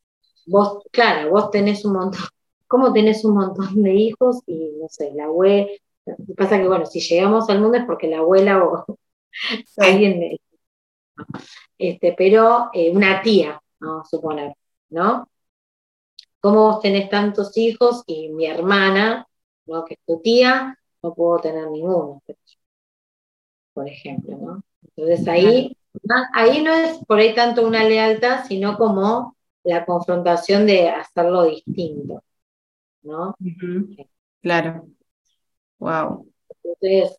Vos, 0.46 0.84
claro, 0.92 1.32
vos 1.32 1.50
tenés 1.50 1.84
un 1.84 1.94
montón, 1.94 2.22
¿cómo 2.68 2.94
tenés 2.94 3.26
un 3.26 3.34
montón 3.34 3.82
de 3.82 3.96
hijos? 3.96 4.44
Y 4.46 4.74
no 4.80 4.88
sé, 4.88 5.12
la 5.16 5.26
abuela, 5.26 5.68
pasa 6.38 6.60
que 6.60 6.68
bueno, 6.68 6.86
si 6.86 7.00
llegamos 7.00 7.50
al 7.50 7.60
mundo 7.60 7.80
es 7.80 7.86
porque 7.86 8.08
la 8.08 8.20
abuela 8.20 8.64
o 8.64 8.86
alguien, 9.78 10.38
este, 11.80 12.14
pero 12.16 12.70
eh, 12.72 12.92
una 12.92 13.22
tía, 13.24 13.60
vamos 13.80 14.06
a 14.06 14.10
suponer, 14.10 14.54
¿no? 14.90 15.28
¿Cómo 16.40 16.72
vos 16.72 16.82
tenés 16.82 17.10
tantos 17.10 17.58
hijos 17.58 18.04
y 18.06 18.30
mi 18.30 18.46
hermana, 18.46 19.28
¿no? 19.66 19.86
que 19.86 19.96
es 19.96 20.00
tu 20.06 20.22
tía, 20.22 20.78
no 21.02 21.16
puedo 21.16 21.40
tener 21.40 21.70
ninguno? 21.72 22.22
Por 23.74 23.88
ejemplo, 23.88 24.38
¿no? 24.38 24.64
Entonces 24.96 25.28
ahí 25.28 25.78
ahí 26.34 26.62
no 26.62 26.74
es 26.74 26.98
por 27.06 27.20
ahí 27.20 27.34
tanto 27.36 27.66
una 27.66 27.84
lealtad, 27.84 28.46
sino 28.48 28.78
como 28.78 29.36
la 29.64 29.86
confrontación 29.86 30.66
de 30.66 30.90
hacerlo 30.90 31.44
distinto, 31.46 32.24
¿no? 33.02 33.36
Claro. 34.42 34.88
Wow. 35.80 36.32
Entonces, 36.64 37.18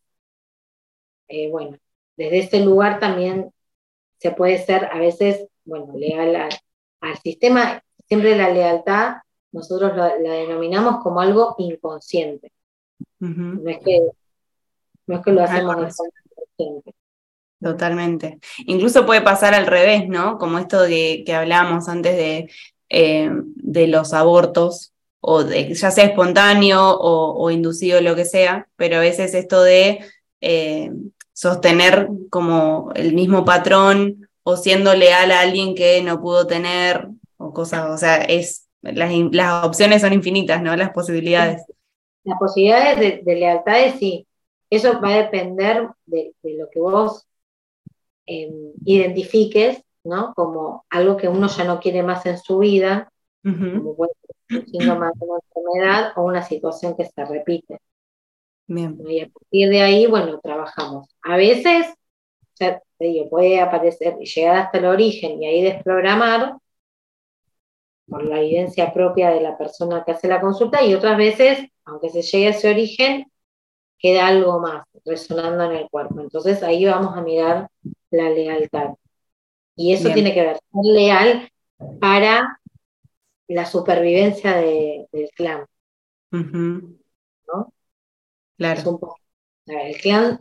eh, 1.28 1.50
bueno, 1.50 1.76
desde 2.16 2.38
ese 2.38 2.64
lugar 2.64 2.98
también 3.00 3.52
se 4.18 4.30
puede 4.32 4.58
ser 4.58 4.86
a 4.86 4.98
veces, 4.98 5.46
bueno, 5.64 5.92
leal 5.96 6.34
al, 7.00 7.16
sistema. 7.22 7.82
Siempre 8.06 8.36
la 8.36 8.50
lealtad 8.50 9.16
nosotros 9.52 9.96
la, 9.96 10.16
denominamos 10.16 11.02
como 11.02 11.20
algo 11.20 11.54
inconsciente. 11.58 12.52
no, 13.18 13.70
es 13.70 13.78
que, 13.84 14.08
no 15.06 15.16
es 15.16 15.24
que 15.24 15.32
lo 15.32 15.42
hacemos 15.42 15.76
inconsciente. 15.76 16.94
Totalmente. 17.60 18.38
Incluso 18.66 19.04
puede 19.04 19.20
pasar 19.20 19.54
al 19.54 19.66
revés, 19.66 20.08
¿no? 20.08 20.38
Como 20.38 20.58
esto 20.58 20.82
de, 20.82 21.24
que 21.26 21.34
hablábamos 21.34 21.88
antes 21.88 22.16
de, 22.16 22.50
eh, 22.88 23.30
de 23.32 23.88
los 23.88 24.12
abortos, 24.14 24.92
o 25.20 25.42
de, 25.42 25.74
ya 25.74 25.90
sea 25.90 26.04
espontáneo 26.04 26.96
o, 26.98 27.50
inducido, 27.50 28.00
lo 28.00 28.14
que 28.14 28.24
sea, 28.24 28.68
pero 28.76 28.96
a 28.96 29.00
veces 29.00 29.34
esto 29.34 29.62
de 29.62 30.00
eh, 30.40 30.92
sostener 31.32 32.08
como 32.30 32.92
el 32.94 33.14
mismo 33.14 33.44
patrón 33.44 34.28
o 34.44 34.56
siendo 34.56 34.94
leal 34.94 35.32
a 35.32 35.40
alguien 35.40 35.74
que 35.74 36.02
no 36.02 36.20
pudo 36.20 36.46
tener, 36.46 37.08
o 37.36 37.52
cosas, 37.52 37.90
o 37.90 37.98
sea, 37.98 38.18
es, 38.18 38.68
las, 38.82 39.64
opciones 39.64 40.02
son 40.02 40.12
infinitas, 40.12 40.62
¿no? 40.62 40.76
Las 40.76 40.90
posibilidades. 40.90 41.62
Las 42.22 42.38
posibilidades 42.38 42.98
de, 43.00 43.22
de 43.24 43.34
lealtades, 43.34 43.94
sí. 43.98 44.26
Eso 44.70 45.00
va 45.00 45.14
a 45.14 45.22
depender 45.22 45.88
de, 46.06 46.34
de 46.42 46.54
lo 46.54 46.68
que 46.70 46.78
vos 46.78 47.27
Em, 48.30 48.74
identifiques, 48.84 49.82
¿no? 50.04 50.34
Como 50.34 50.84
algo 50.90 51.16
que 51.16 51.28
uno 51.28 51.48
ya 51.48 51.64
no 51.64 51.80
quiere 51.80 52.02
más 52.02 52.26
en 52.26 52.36
su 52.38 52.58
vida, 52.58 53.10
como 53.42 53.96
puede 53.96 54.12
ser 54.20 54.60
un 54.60 54.66
síndrome 54.66 55.06
de 55.06 55.26
una 55.26 55.38
enfermedad 55.46 56.12
o 56.16 56.24
una 56.24 56.42
situación 56.42 56.94
que 56.94 57.06
se 57.06 57.24
repite. 57.24 57.78
Y 59.08 59.20
a 59.22 59.28
partir 59.30 59.70
de 59.70 59.80
ahí, 59.80 60.06
bueno, 60.06 60.40
trabajamos. 60.42 61.08
A 61.22 61.38
veces, 61.38 61.86
ya 62.60 62.82
te 62.98 63.04
digo, 63.06 63.30
puede 63.30 63.60
aparecer 63.60 64.18
llegar 64.18 64.56
hasta 64.56 64.76
el 64.78 64.84
origen 64.84 65.42
y 65.42 65.46
ahí 65.46 65.62
desprogramar 65.62 66.58
por 68.06 68.24
la 68.24 68.40
evidencia 68.40 68.92
propia 68.92 69.30
de 69.30 69.40
la 69.40 69.56
persona 69.56 70.04
que 70.04 70.12
hace 70.12 70.28
la 70.28 70.40
consulta 70.40 70.84
y 70.84 70.94
otras 70.94 71.16
veces, 71.16 71.66
aunque 71.86 72.10
se 72.10 72.20
llegue 72.20 72.48
a 72.48 72.50
ese 72.50 72.70
origen, 72.70 73.32
queda 73.98 74.26
algo 74.26 74.60
más 74.60 74.84
resonando 75.06 75.64
en 75.64 75.72
el 75.72 75.88
cuerpo. 75.90 76.20
Entonces 76.20 76.62
ahí 76.62 76.84
vamos 76.84 77.16
a 77.16 77.22
mirar 77.22 77.68
la 78.10 78.30
lealtad. 78.30 78.94
Y 79.76 79.92
eso 79.92 80.12
tiene 80.12 80.34
que 80.34 80.42
ver, 80.42 80.56
ser 80.56 80.84
leal 80.84 81.52
para 82.00 82.60
la 83.46 83.64
supervivencia 83.64 84.56
del 84.56 85.30
clan. 85.34 85.66
¿no? 87.46 87.72
Claro. 88.56 89.00
el 89.66 89.96
clan 90.00 90.40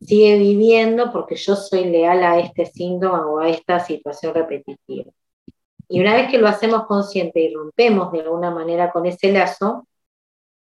sigue 0.00 0.38
viviendo 0.38 1.10
porque 1.12 1.36
yo 1.36 1.56
soy 1.56 1.86
leal 1.86 2.22
a 2.22 2.38
este 2.38 2.66
síntoma 2.66 3.26
o 3.26 3.38
a 3.38 3.48
esta 3.48 3.80
situación 3.80 4.34
repetitiva. 4.34 5.10
Y 5.88 6.00
una 6.00 6.14
vez 6.14 6.30
que 6.30 6.38
lo 6.38 6.48
hacemos 6.48 6.86
consciente 6.86 7.40
y 7.40 7.54
rompemos 7.54 8.12
de 8.12 8.20
alguna 8.20 8.50
manera 8.50 8.90
con 8.92 9.06
ese 9.06 9.32
lazo, 9.32 9.86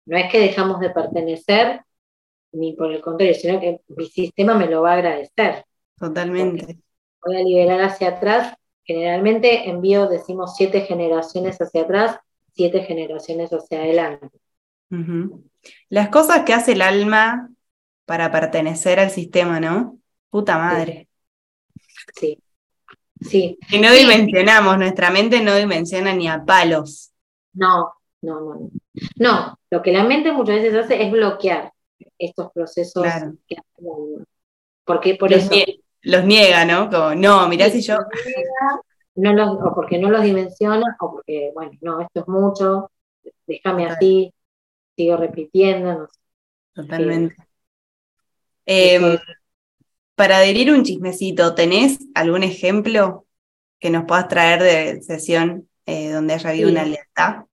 no 0.06 0.18
es 0.18 0.32
que 0.32 0.40
dejamos 0.40 0.80
de 0.80 0.90
pertenecer, 0.90 1.82
ni 2.52 2.74
por 2.74 2.92
el 2.92 3.02
contrario, 3.02 3.34
sino 3.34 3.60
que 3.60 3.82
mi 3.88 4.06
sistema 4.08 4.54
me 4.56 4.68
lo 4.68 4.82
va 4.82 4.92
a 4.92 4.96
agradecer. 4.96 5.66
Totalmente. 5.98 6.80
Voy 7.26 7.38
a 7.38 7.44
liberar 7.44 7.82
hacia 7.82 8.10
atrás. 8.10 8.56
Generalmente 8.84 9.70
envío, 9.70 10.08
decimos, 10.08 10.56
siete 10.56 10.82
generaciones 10.82 11.58
hacia 11.62 11.84
atrás, 11.84 12.20
siete 12.54 12.84
generaciones 12.84 13.52
hacia 13.52 13.80
adelante. 13.80 14.38
Las 15.90 16.10
cosas 16.10 16.44
que 16.44 16.54
hace 16.54 16.74
el 16.74 16.82
alma 16.82 17.50
para 18.06 18.32
pertenecer 18.32 19.00
al 19.00 19.10
sistema, 19.10 19.60
¿no? 19.60 20.00
Puta 20.30 20.58
madre. 20.58 21.08
Sí. 22.16 22.38
Sí. 23.22 23.58
Y 23.70 23.80
no 23.80 23.92
dimensionamos, 23.92 24.78
nuestra 24.78 25.10
mente 25.10 25.42
no 25.42 25.56
dimensiona 25.56 26.14
ni 26.14 26.28
a 26.28 26.44
palos. 26.44 27.12
No, 27.54 27.94
no, 28.22 28.40
no. 28.42 28.70
No, 29.16 29.60
lo 29.70 29.82
que 29.82 29.92
la 29.92 30.04
mente 30.04 30.32
muchas 30.32 30.56
veces 30.62 30.76
hace 30.76 31.02
es 31.02 31.12
bloquear 31.12 31.72
estos 32.18 32.52
procesos 32.52 33.06
que 33.48 33.56
alma. 33.78 34.26
Porque 34.84 35.16
por 35.16 35.32
eso 35.32 35.50
los 36.04 36.24
niega, 36.26 36.66
¿no? 36.66 36.90
Como, 36.90 37.16
no, 37.16 37.48
mirá 37.48 37.70
si 37.70 37.82
yo. 37.82 37.98
No 39.16 39.34
los, 39.34 39.50
o 39.50 39.74
porque 39.76 40.00
no 40.00 40.10
los 40.10 40.24
dimensiona, 40.24 40.96
o 41.00 41.12
porque, 41.12 41.52
bueno, 41.54 41.72
no, 41.82 42.02
esto 42.02 42.22
es 42.22 42.28
mucho, 42.28 42.92
déjame 43.46 43.86
así, 43.86 44.34
sigo 44.96 45.18
repitiendo, 45.18 45.94
no 45.94 46.08
sé. 46.08 46.20
Totalmente. 46.74 47.36
Em, 48.66 49.18
para 50.16 50.38
adherir 50.38 50.72
un 50.72 50.84
chismecito, 50.84 51.54
¿tenés 51.54 52.00
algún 52.16 52.44
ejemplo 52.44 53.26
que 53.80 53.90
nos 53.90 54.06
puedas 54.06 54.28
traer 54.28 54.64
de 54.64 55.02
sesión 55.04 55.70
eh, 55.86 56.12
donde 56.12 56.34
haya 56.34 56.50
habido 56.50 56.70
una 56.70 56.86
lealtad? 56.86 57.46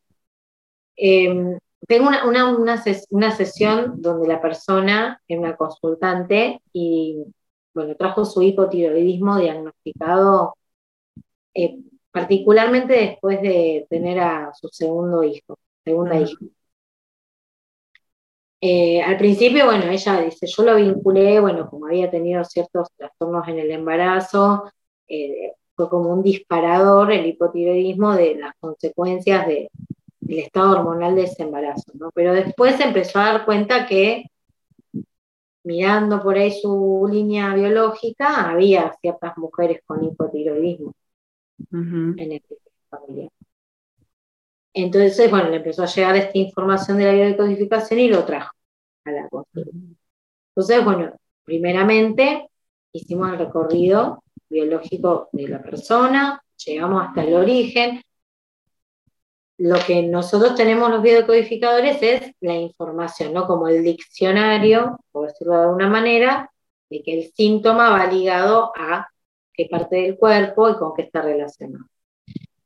Em, 0.97 1.59
tengo 1.87 2.09
una, 2.09 2.57
una, 2.57 3.33
sesión 3.33 4.01
donde 4.01 4.29
la 4.29 4.41
persona 4.41 5.21
es 5.27 5.39
una 5.39 5.57
consultante 5.57 6.61
y, 6.73 7.25
bueno, 7.75 7.95
trajo 7.97 8.25
su 8.25 8.43
hipotiroidismo 8.43 9.39
diagnosticado 9.39 10.55
eh, 11.55 11.79
particularmente 12.11 12.95
después 12.95 13.41
de 13.43 13.87
tener 13.89 14.21
a 14.21 14.53
su 14.55 14.69
segundo 14.69 15.23
hijo, 15.23 15.59
segunda 15.85 16.19
hija. 16.19 16.37
Eh, 18.63 19.01
al 19.03 19.17
principio, 19.17 19.65
bueno, 19.67 19.85
ella 19.91 20.21
dice, 20.21 20.47
yo 20.47 20.63
lo 20.65 20.77
vinculé, 20.77 21.41
bueno, 21.41 21.69
como 21.71 21.87
había 21.87 22.11
tenido 22.11 22.45
ciertos 22.45 22.89
trastornos 22.97 23.49
en 23.49 23.59
el 23.59 23.71
embarazo, 23.71 24.71
eh, 25.09 25.53
fue 25.75 25.89
como 25.89 26.13
un 26.13 26.23
disparador 26.23 27.11
el 27.13 27.27
hipotiroidismo 27.27 28.13
de 28.15 28.35
las 28.37 28.55
consecuencias 28.61 29.47
del 29.47 29.69
estado 30.29 30.73
hormonal 30.73 31.15
de 31.15 31.23
ese 31.25 31.43
embarazo, 31.45 31.93
¿no? 31.95 32.11
Pero 32.15 32.35
después 32.35 32.79
empezó 32.81 33.19
a 33.19 33.33
dar 33.33 33.45
cuenta 33.47 33.87
que 33.87 34.27
mirando 35.65 36.23
por 36.23 36.37
ahí 36.37 36.53
su 36.53 37.09
línea 37.11 37.55
biológica, 37.55 38.51
había 38.51 38.93
ciertas 39.01 39.37
mujeres 39.39 39.81
con 39.85 40.05
hipotiroidismo 40.05 40.93
en 41.73 42.33
el 42.33 42.43
familiar. 42.89 43.31
Entonces, 44.73 45.31
bueno, 45.31 45.51
le 45.51 45.57
empezó 45.57 45.83
a 45.83 45.87
llegar 45.87 46.17
esta 46.17 46.39
información 46.39 46.99
de 46.99 47.05
la 47.05 47.13
biodecodificación 47.13 48.01
y 48.01 48.09
lo 48.09 48.25
trajo 48.25 48.53
a 49.05 49.11
la 49.11 49.29
consulta. 49.29 49.71
Entonces, 50.51 50.85
bueno, 50.85 51.13
primeramente 51.45 52.49
hicimos 52.93 53.33
el 53.33 53.39
recorrido 53.39 54.23
biológico 54.49 55.29
de 55.33 55.49
la 55.49 55.63
persona, 55.63 56.43
llegamos 56.65 57.05
hasta 57.07 57.25
el 57.25 57.35
origen. 57.35 58.03
Lo 59.61 59.77
que 59.87 60.03
nosotros 60.03 60.55
tenemos 60.55 60.89
los 60.89 61.03
biodecodificadores 61.03 61.99
es 62.01 62.33
la 62.41 62.55
información, 62.55 63.35
¿no? 63.35 63.47
Como 63.47 63.69
el 63.69 63.85
diccionario, 63.85 64.99
por 65.13 65.27
decirlo 65.29 65.53
de 65.53 65.63
alguna 65.65 65.89
manera, 65.91 66.51
de 66.89 67.03
que 67.03 67.19
el 67.19 67.33
síntoma 67.35 67.91
va 67.91 68.07
ligado 68.07 68.73
a 68.75 69.09
qué 69.53 69.69
parte 69.71 69.97
del 69.97 70.17
cuerpo 70.17 70.71
y 70.71 70.77
con 70.77 70.95
qué 70.95 71.03
está 71.03 71.21
relacionado. 71.21 71.85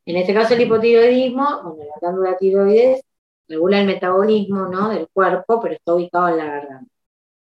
En 0.07 0.17
este 0.17 0.35
caso, 0.35 0.55
el 0.55 0.61
hipotiroidismo, 0.61 1.63
bueno, 1.65 1.85
la 1.85 2.01
glándula 2.01 2.37
tiroides 2.37 3.03
regula 3.49 3.81
el 3.81 3.87
metabolismo 3.87 4.67
¿no? 4.67 4.91
del 4.91 5.09
cuerpo, 5.13 5.61
pero 5.61 5.75
está 5.75 5.95
ubicado 5.95 6.29
en 6.29 6.37
la 6.39 6.45
garganta. 6.45 6.93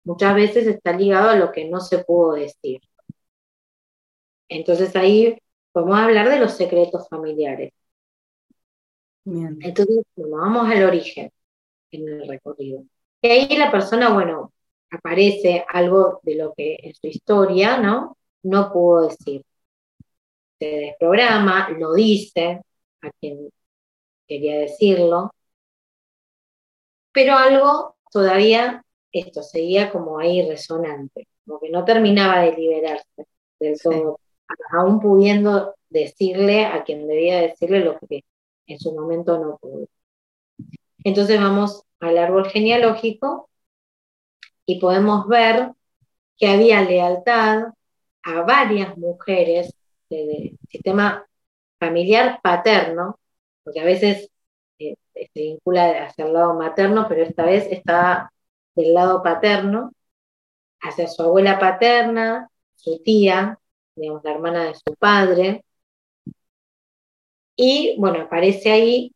Muchas 0.05 0.35
veces 0.35 0.67
está 0.67 0.93
ligado 0.93 1.29
a 1.31 1.35
lo 1.35 1.51
que 1.51 1.69
no 1.69 1.81
se 1.81 1.99
pudo 1.99 2.33
decir. 2.35 2.79
Entonces 4.47 4.95
ahí 4.95 5.37
podemos 5.73 5.97
hablar 5.99 6.29
de 6.29 6.39
los 6.39 6.53
secretos 6.53 7.09
familiares. 7.09 7.73
Entonces, 9.25 10.03
vamos 10.15 10.69
al 10.69 10.83
origen 10.83 11.31
en 11.91 12.09
el 12.09 12.27
recorrido. 12.27 12.83
Y 13.21 13.27
ahí 13.27 13.57
la 13.57 13.71
persona, 13.71 14.13
bueno, 14.13 14.51
aparece 14.91 15.65
algo 15.69 16.19
de 16.23 16.35
lo 16.35 16.53
que 16.53 16.77
en 16.81 16.93
su 16.93 17.07
historia, 17.07 17.77
¿no? 17.77 18.17
No 18.43 18.71
pudo 18.71 19.07
decir 19.07 19.43
se 20.63 20.77
desprograma, 20.77 21.69
lo 21.77 21.93
dice 21.93 22.61
a 23.01 23.11
quien 23.19 23.49
quería 24.27 24.59
decirlo, 24.59 25.31
pero 27.11 27.35
algo 27.35 27.95
todavía 28.11 28.83
esto 29.11 29.43
seguía 29.43 29.91
como 29.91 30.19
ahí 30.19 30.47
resonante, 30.47 31.27
como 31.45 31.59
que 31.59 31.69
no 31.69 31.83
terminaba 31.85 32.41
de 32.41 32.53
liberarse 32.53 33.27
del 33.59 33.79
todo, 33.81 34.19
aún 34.71 34.99
pudiendo 34.99 35.75
decirle 35.89 36.65
a 36.65 36.83
quien 36.83 37.07
debía 37.07 37.41
decirle 37.41 37.81
lo 37.81 37.99
que 37.99 38.23
en 38.67 38.79
su 38.79 38.93
momento 38.93 39.37
no 39.39 39.57
pudo. 39.57 39.87
Entonces 41.03 41.39
vamos 41.39 41.83
al 41.99 42.17
árbol 42.17 42.49
genealógico 42.49 43.49
y 44.65 44.79
podemos 44.79 45.27
ver 45.27 45.71
que 46.37 46.47
había 46.47 46.81
lealtad 46.81 47.73
a 48.23 48.41
varias 48.41 48.97
mujeres 48.97 49.73
del 50.09 50.57
sistema 50.69 51.25
familiar 51.79 52.39
paterno, 52.41 53.19
porque 53.63 53.81
a 53.81 53.85
veces 53.85 54.29
eh, 54.79 54.95
se 55.13 55.29
vincula 55.41 56.05
hacia 56.05 56.25
el 56.25 56.33
lado 56.33 56.53
materno, 56.55 57.07
pero 57.09 57.23
esta 57.23 57.45
vez 57.45 57.67
está 57.69 58.31
del 58.75 58.93
lado 58.93 59.21
paterno, 59.21 59.91
hacia 60.81 61.07
su 61.07 61.21
abuela 61.21 61.59
paterna, 61.59 62.49
su 62.75 63.01
tía, 63.03 63.59
digamos, 63.95 64.23
la 64.23 64.31
hermana 64.31 64.63
de 64.65 64.75
su 64.75 64.95
padre. 64.97 65.65
Y 67.55 67.95
bueno, 67.99 68.21
aparece 68.21 68.71
ahí 68.71 69.13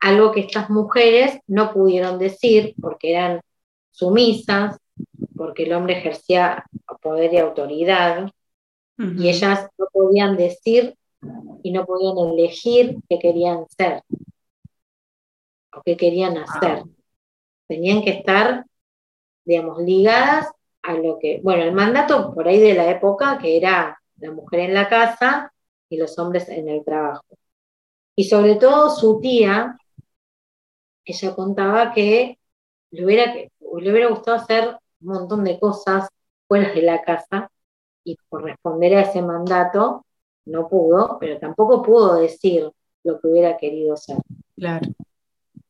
algo 0.00 0.32
que 0.32 0.40
estas 0.40 0.68
mujeres 0.68 1.38
no 1.46 1.72
pudieron 1.72 2.18
decir 2.18 2.74
porque 2.80 3.12
eran 3.12 3.40
sumisas, 3.90 4.76
porque 5.36 5.64
el 5.64 5.72
hombre 5.72 5.98
ejercía 5.98 6.64
poder 7.02 7.34
y 7.34 7.38
autoridad, 7.38 8.30
y 8.96 9.28
ellas 9.28 9.68
no 9.76 9.86
podían 9.92 10.36
decir 10.36 10.96
y 11.62 11.72
no 11.72 11.84
podían 11.84 12.16
elegir 12.32 12.96
qué 13.08 13.18
querían 13.18 13.66
ser 13.68 14.02
o 15.74 15.82
qué 15.84 15.96
querían 15.96 16.36
hacer. 16.36 16.84
Tenían 17.66 18.02
que 18.02 18.10
estar, 18.10 18.64
digamos, 19.44 19.82
ligadas 19.82 20.48
a 20.82 20.94
lo 20.94 21.18
que, 21.18 21.40
bueno, 21.42 21.64
el 21.64 21.72
mandato 21.72 22.32
por 22.32 22.46
ahí 22.46 22.60
de 22.60 22.74
la 22.74 22.90
época, 22.90 23.38
que 23.38 23.56
era 23.56 24.00
la 24.18 24.30
mujer 24.30 24.60
en 24.60 24.74
la 24.74 24.88
casa 24.88 25.52
y 25.88 25.96
los 25.96 26.16
hombres 26.18 26.48
en 26.48 26.68
el 26.68 26.84
trabajo. 26.84 27.24
Y 28.14 28.24
sobre 28.24 28.56
todo 28.56 28.90
su 28.90 29.20
tía, 29.20 29.76
ella 31.04 31.34
contaba 31.34 31.92
que 31.92 32.38
le 32.90 33.04
hubiera, 33.04 33.34
le 33.34 33.50
hubiera 33.90 34.08
gustado 34.08 34.36
hacer 34.36 34.76
un 35.00 35.14
montón 35.14 35.44
de 35.44 35.58
cosas 35.58 36.08
fuera 36.46 36.72
de 36.72 36.82
la 36.82 37.02
casa, 37.02 37.50
y 38.04 38.16
por 38.28 38.44
responder 38.44 38.94
a 38.96 39.02
ese 39.02 39.22
mandato 39.22 40.04
no 40.44 40.68
pudo, 40.68 41.18
pero 41.20 41.38
tampoco 41.38 41.82
pudo 41.82 42.16
decir 42.16 42.70
lo 43.04 43.20
que 43.20 43.28
hubiera 43.28 43.56
querido 43.56 43.96
ser. 43.96 44.16
Claro. 44.56 44.88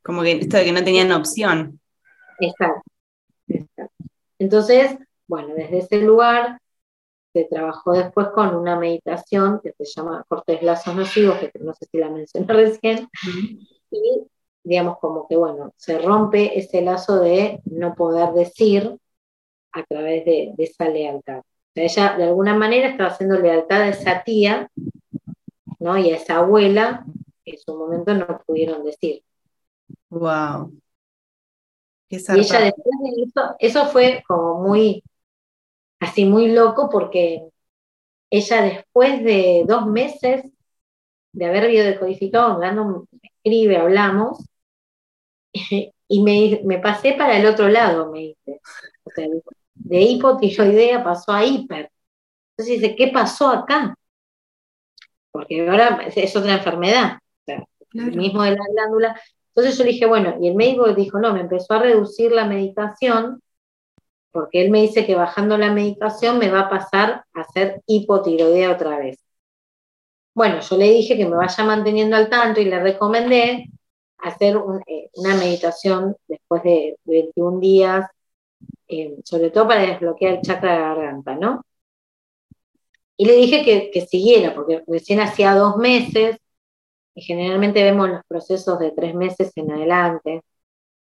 Como 0.02 0.22
que 0.22 0.33
esto 0.33 0.57
de 0.57 0.64
que 0.64 0.72
no 0.72 0.83
tenían 0.83 1.12
opción. 1.12 1.78
Exacto. 2.40 2.83
Entonces, 4.38 4.96
bueno, 5.26 5.55
desde 5.55 5.78
ese 5.78 5.98
lugar 5.98 6.59
se 7.33 7.45
trabajó 7.45 7.92
después 7.92 8.29
con 8.29 8.55
una 8.55 8.79
meditación 8.79 9.61
que 9.62 9.73
se 9.73 9.85
llama 9.85 10.25
cortes 10.29 10.62
lazos 10.62 10.95
nocivos, 10.95 11.38
que 11.38 11.51
no 11.61 11.73
sé 11.75 11.87
si 11.90 11.99
la 11.99 12.11
mencioné 12.11 12.47
recién, 12.53 13.09
y 13.90 14.27
digamos 14.64 14.99
como 14.99 15.27
que, 15.29 15.37
bueno, 15.37 15.73
se 15.77 15.99
rompe 15.99 16.59
ese 16.59 16.83
lazo 16.83 17.21
de 17.21 17.61
no 17.64 17.95
poder 17.95 18.33
decir 18.33 18.97
a 19.73 19.83
través 19.85 20.25
de 20.25 20.55
esa 20.59 20.88
lealtad 20.88 21.42
ella 21.75 22.16
de 22.16 22.25
alguna 22.25 22.55
manera 22.55 22.88
estaba 22.88 23.11
haciendo 23.11 23.38
lealtad 23.38 23.83
a 23.83 23.88
esa 23.88 24.23
tía, 24.25 24.71
¿no? 25.79 25.97
Y 25.99 26.11
a 26.11 26.16
esa 26.16 26.37
abuela 26.37 27.05
que 27.45 27.53
en 27.53 27.59
su 27.59 27.77
momento 27.77 28.14
no 28.14 28.40
pudieron 28.47 28.85
decir. 28.85 29.23
Wow. 30.11 30.73
y 32.11 32.16
ella 32.16 32.61
después 32.61 32.95
de 33.03 33.23
eso, 33.23 33.57
eso 33.59 33.87
fue 33.87 34.23
como 34.27 34.61
muy, 34.61 35.03
así 36.02 36.24
muy 36.24 36.48
loco 36.48 36.88
porque 36.90 37.48
ella 38.30 38.62
después 38.62 39.22
de 39.22 39.64
dos 39.66 39.86
meses 39.86 40.44
de 41.32 41.46
haber 41.46 41.68
biodecodificado, 41.68 42.52
hablando, 42.52 43.06
escribe, 43.22 43.76
hablamos, 43.76 44.44
y 46.08 46.22
me, 46.22 46.60
me, 46.64 46.78
pasé 46.78 47.14
para 47.14 47.38
el 47.38 47.46
otro 47.46 47.68
lado, 47.68 48.10
me 48.10 48.18
dice. 48.18 48.60
O 49.04 49.10
sea, 49.10 49.26
de 49.74 50.00
hipotiroidea 50.00 51.04
pasó 51.04 51.32
a 51.32 51.44
hiper. 51.44 51.90
Entonces 52.56 52.80
dice, 52.80 52.96
¿qué 52.96 53.08
pasó 53.08 53.48
acá? 53.48 53.94
Porque 55.30 55.68
ahora 55.68 56.08
es 56.14 56.36
otra 56.36 56.54
enfermedad, 56.54 57.18
el 57.46 58.16
mismo 58.16 58.42
de 58.42 58.50
la 58.52 58.64
glándula. 58.72 59.20
Entonces 59.48 59.78
yo 59.78 59.84
le 59.84 59.92
dije, 59.92 60.06
bueno, 60.06 60.36
y 60.40 60.48
el 60.48 60.54
médico 60.54 60.92
dijo, 60.92 61.18
no, 61.18 61.32
me 61.32 61.40
empezó 61.40 61.74
a 61.74 61.78
reducir 61.78 62.32
la 62.32 62.46
medicación, 62.46 63.41
porque 64.33 64.62
él 64.62 64.71
me 64.71 64.83
dice 64.83 65.07
que 65.07 65.14
bajando 65.14 65.59
la 65.59 65.73
medicación 65.73 66.38
me 66.38 66.51
va 66.51 66.61
a 66.62 66.71
pasar 66.71 67.25
a 67.35 67.45
ser 67.53 67.83
hipotiroidea 67.87 68.73
otra 68.73 68.99
vez. 68.99 69.18
Bueno, 70.35 70.61
yo 70.61 70.77
le 70.77 70.90
dije 70.90 71.16
que 71.16 71.27
me 71.27 71.37
vaya 71.37 71.64
manteniendo 71.64 72.16
al 72.16 72.31
tanto 72.31 72.61
y 72.61 72.64
le 72.64 72.81
recomendé 72.81 73.71
hacer 74.18 74.57
eh, 74.87 75.11
una 75.14 75.35
meditación 75.37 76.16
después 76.27 76.62
de 76.62 76.97
21 77.05 77.61
días 77.61 78.07
eh, 78.88 79.16
sobre 79.25 79.51
todo 79.51 79.68
para 79.68 79.87
desbloquear 79.87 80.35
el 80.35 80.42
chakra 80.42 80.73
de 80.75 80.81
la 80.81 80.95
garganta, 80.95 81.35
¿no? 81.35 81.64
Y 83.16 83.25
le 83.27 83.35
dije 83.37 83.90
que, 83.92 84.01
siguiera, 84.03 84.55
porque 84.55 84.83
recién 84.87 85.21
hacía 85.21 85.55
dos 85.55 85.77
meses, 85.77 86.37
y 87.14 87.23
generalmente 87.23 87.83
vemos 87.83 88.11
los 88.11 88.23
procesos 88.27 88.79
de 88.79 88.92
tres 88.92 89.14
meses 89.14 89.53
en 89.57 89.71
adelante. 89.73 90.42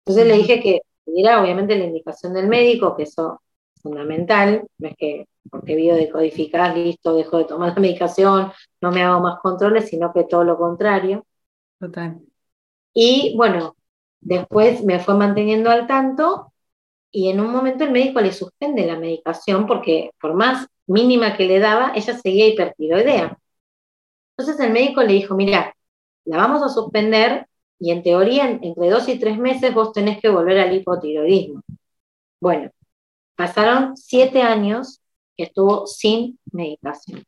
Entonces 0.05 0.27
le 0.27 0.37
dije 0.39 0.61
que 0.63 0.83
obviamente, 1.07 1.77
la 1.77 1.85
indicación 1.85 2.35
del 2.35 2.49
médico, 2.49 2.97
que 2.97 3.05
eso 3.05 3.41
es 3.75 3.83
fundamental, 3.83 4.67
no 4.79 4.89
es 4.89 4.97
que 4.97 5.27
porque 5.51 5.77
biodecodificar, 5.77 6.77
listo, 6.77 7.15
dejo 7.15 7.39
de 7.39 7.45
tomar 7.45 7.69
la 7.75 7.81
medicación, 7.81 8.53
no 8.81 8.91
me 8.93 9.03
hago 9.03 9.21
más 9.21 9.39
controles, 9.41 9.89
sino 9.89 10.13
que 10.13 10.25
todo 10.25 10.45
lo 10.45 10.57
contrario. 10.59 11.25
Total. 11.79 12.21
Y 12.93 13.35
bueno, 13.37 13.77
después 14.21 14.83
me 14.85 14.99
fue 14.99 15.15
manteniendo 15.15 15.71
al 15.71 15.87
tanto 15.87 16.53
y 17.11 17.31
en 17.31 17.41
un 17.41 17.53
momento 17.53 17.85
el 17.85 17.93
médico 17.93 18.21
le 18.21 18.33
suspende 18.33 18.87
la 18.87 18.99
medicación 18.99 19.67
porque 19.67 20.11
por 20.21 20.35
más 20.35 20.67
mínima 20.87 21.37
que 21.37 21.47
le 21.47 21.59
daba, 21.59 21.93
ella 21.95 22.19
seguía 22.19 22.49
hipertiroidea. 22.49 23.39
Entonces 24.37 24.65
el 24.65 24.73
médico 24.73 25.03
le 25.03 25.15
dijo, 25.15 25.35
mira, 25.35 25.75
la 26.25 26.37
vamos 26.37 26.63
a 26.63 26.69
suspender 26.69 27.47
y 27.79 27.91
en 27.91 28.03
teoría 28.03 28.49
entre 28.49 28.91
dos 28.91 29.09
y 29.09 29.19
tres 29.19 29.39
meses 29.39 29.75
vos 29.75 29.93
tenés 29.93 30.21
que 30.21 30.29
volver 30.29 30.59
al 30.59 30.75
hipotiroidismo. 30.75 31.63
Bueno, 32.41 32.71
pasaron 33.37 33.97
siete 33.97 34.43
años 34.43 35.01
que 35.37 35.45
estuvo 35.45 35.87
sin 35.87 36.39
medicación. 36.53 37.25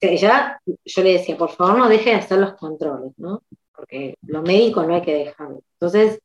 Ya, 0.00 0.60
yo 0.84 1.02
le 1.02 1.12
decía, 1.14 1.36
por 1.36 1.50
favor 1.50 1.78
no 1.78 1.88
deje 1.88 2.10
de 2.10 2.16
hacer 2.16 2.38
los 2.38 2.54
controles, 2.54 3.12
¿no? 3.16 3.42
Porque 3.74 4.16
lo 4.22 4.42
médico 4.42 4.82
no 4.82 4.94
hay 4.94 5.02
que 5.02 5.14
dejarlo. 5.14 5.62
Entonces, 5.74 6.20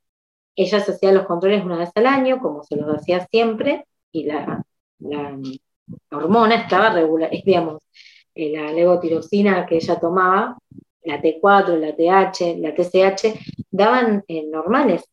ella 0.56 0.80
se 0.82 0.92
hacía 0.92 1.12
los 1.12 1.26
controles 1.26 1.64
una 1.64 1.78
vez 1.78 1.92
al 1.96 2.06
año, 2.08 2.40
como 2.40 2.64
se 2.64 2.76
los 2.76 2.88
hacía 2.96 3.26
siempre, 3.28 3.88
y 4.12 4.26
la, 4.26 4.64
hormona 6.12 6.56
estaba 6.56 6.92
regular, 6.92 7.30
digamos, 7.46 7.82
eh, 8.36 8.52
la 8.58 8.72
levotiroxina 8.72 9.66
que 9.66 9.76
ella 9.78 10.00
tomaba, 10.00 10.58
la 11.04 11.22
T4, 11.22 11.78
la 11.78 11.96
TH, 11.96 12.58
la 12.60 12.74
TCH, 12.74 13.40
daban 13.72 14.24
eh, 14.28 14.44
normales. 14.48 15.04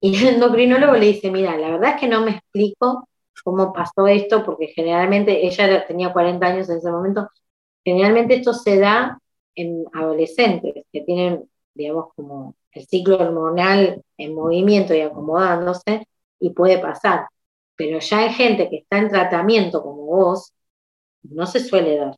Y 0.00 0.16
el 0.16 0.34
endocrinólogo 0.34 0.94
le 0.94 1.06
dice, 1.06 1.30
mira, 1.30 1.56
la 1.56 1.70
verdad 1.70 1.94
es 1.94 2.00
que 2.00 2.08
no 2.08 2.24
me 2.24 2.32
explico 2.32 3.08
cómo 3.44 3.72
pasó 3.72 4.06
esto, 4.08 4.44
porque 4.44 4.68
generalmente 4.68 5.46
ella 5.46 5.86
tenía 5.86 6.12
40 6.12 6.46
años 6.46 6.68
en 6.68 6.78
ese 6.78 6.90
momento, 6.90 7.28
generalmente 7.84 8.34
esto 8.36 8.52
se 8.52 8.78
da 8.78 9.20
en 9.54 9.84
adolescentes 9.94 10.84
que 10.92 11.00
tienen, 11.02 11.48
digamos, 11.74 12.12
como 12.14 12.56
el 12.72 12.86
ciclo 12.86 13.18
hormonal 13.18 14.02
en 14.18 14.34
movimiento 14.34 14.94
y 14.94 15.00
acomodándose, 15.00 16.06
y 16.40 16.50
puede 16.50 16.78
pasar. 16.78 17.28
Pero 17.76 17.98
ya 18.00 18.18
hay 18.20 18.32
gente 18.32 18.68
que 18.68 18.78
está 18.78 18.98
en 18.98 19.08
tratamiento 19.10 19.82
como 19.82 20.06
vos, 20.06 20.52
no 21.22 21.46
se 21.46 21.60
suele 21.60 21.96
dar. 21.96 22.16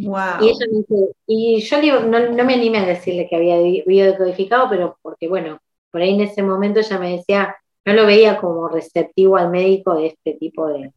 Y, 0.00 0.06
ella 0.06 0.66
me 0.70 0.78
dice, 0.78 1.16
y 1.26 1.60
yo 1.60 2.02
no, 2.02 2.44
me 2.44 2.54
animé 2.54 2.78
a 2.78 2.86
decirle 2.86 3.26
que 3.28 3.34
había 3.34 3.58
biodecodificado, 3.84 4.68
pero 4.70 4.96
porque 5.02 5.26
bueno, 5.26 5.58
por 5.90 6.00
ahí 6.00 6.14
en 6.14 6.20
ese 6.20 6.42
momento 6.42 6.78
ella 6.78 6.98
me 6.98 7.16
decía, 7.16 7.56
no 7.84 7.92
lo 7.94 8.06
veía 8.06 8.38
como 8.38 8.68
receptivo 8.68 9.36
al 9.36 9.50
médico 9.50 9.94
de 9.94 10.08
este 10.08 10.34
tipo 10.34 10.68
de, 10.68 10.92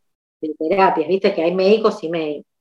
terapias, 0.57 1.07
viste 1.07 1.33
que 1.33 1.43
hay 1.43 1.55
médicos 1.55 2.03
y 2.03 2.09
médicos. 2.09 2.51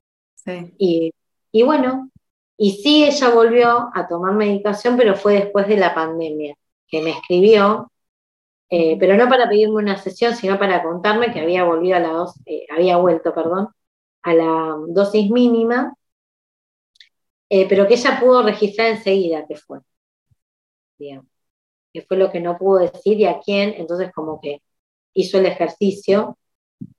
Y, 0.79 1.13
y 1.53 1.63
bueno, 1.63 2.11
y 2.57 2.73
sí 2.83 3.05
ella 3.05 3.31
volvió 3.31 3.91
a 3.95 4.09
tomar 4.09 4.33
medicación, 4.33 4.97
pero 4.97 5.17
fue 5.17 5.35
después 5.35 5.69
de 5.69 5.77
la 5.77 5.95
pandemia, 5.95 6.55
que 6.89 7.03
me 7.03 7.11
escribió, 7.11 7.91
eh, 8.71 8.97
pero 8.99 9.17
no 9.17 9.29
para 9.29 9.49
pedirme 9.49 9.77
una 9.77 9.99
sesión, 9.99 10.35
sino 10.35 10.59
para 10.59 10.83
contarme 10.83 11.33
que 11.33 11.41
había 11.41 11.65
volvido 11.65 11.97
a 11.97 12.01
la 12.01 12.11
dos, 12.13 12.35
eh, 12.47 12.67
había 12.71 12.97
vuelto, 12.97 13.35
perdón, 13.35 13.69
a 14.23 14.35
la 14.35 14.77
dosis 14.89 15.31
mínima, 15.31 15.95
eh, 17.51 17.67
pero 17.69 17.87
que 17.87 17.95
ella 17.95 18.19
pudo 18.21 18.43
registrar 18.43 18.89
enseguida 18.89 19.47
que 19.47 19.57
fue. 19.57 19.81
Digamos 20.99 21.31
que 21.93 22.03
fue 22.03 22.17
lo 22.17 22.31
que 22.31 22.41
no 22.41 22.57
pudo 22.59 22.79
decir 22.81 23.19
y 23.19 23.27
a 23.27 23.41
quién, 23.41 23.75
entonces 23.77 24.13
como 24.13 24.41
que 24.41 24.63
hizo 25.15 25.39
el 25.39 25.47
ejercicio 25.47 26.39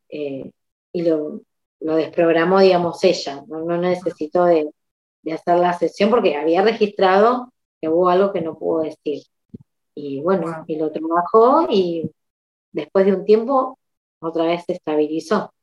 eh, 0.10 0.52
y 0.92 1.04
lo, 1.04 1.42
desprogramó, 1.80 2.60
digamos, 2.60 3.04
ella, 3.04 3.44
no, 3.48 3.78
necesitó 3.78 4.46
de, 4.46 4.70
hacer 5.32 5.58
la 5.60 5.74
sesión 5.74 6.10
porque 6.10 6.36
había 6.36 6.62
registrado 6.62 7.52
que 7.80 7.90
hubo 7.90 8.10
algo 8.10 8.34
que 8.34 8.42
no 8.42 8.58
pudo 8.58 8.84
decir. 8.84 9.24
Y 9.96 10.22
bueno, 10.22 10.64
y 10.68 10.78
lo 10.78 10.92
trabajó 10.92 11.68
y 11.70 12.10
después 12.72 13.06
de 13.06 13.14
un 13.14 13.26
tiempo 13.26 13.80
otra 14.20 14.46
vez 14.46 14.64
se 14.66 14.74
estabilizó. 14.74 15.54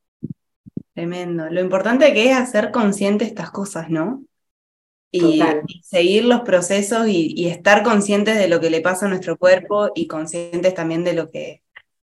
Tremendo. 0.94 1.48
Lo 1.48 1.60
importante 1.60 2.12
que 2.12 2.30
es 2.30 2.36
hacer 2.36 2.72
consciente 2.72 3.24
estas 3.24 3.50
cosas, 3.50 3.88
¿no? 3.88 4.22
Y, 5.10 5.42
seguir 5.82 6.24
los 6.24 6.42
procesos 6.42 7.06
y, 7.08 7.48
estar 7.48 7.82
conscientes 7.82 8.38
de 8.38 8.48
lo 8.48 8.60
que 8.60 8.70
le 8.70 8.80
pasa 8.80 9.06
a 9.06 9.08
nuestro 9.08 9.36
cuerpo 9.36 9.90
y 9.94 10.06
conscientes 10.06 10.74
también 10.74 11.04
de 11.04 11.14
lo 11.14 11.30
que, 11.30 11.62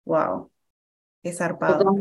wow, 0.06 0.50
es 1.24 1.38
zarpado. 1.38 1.94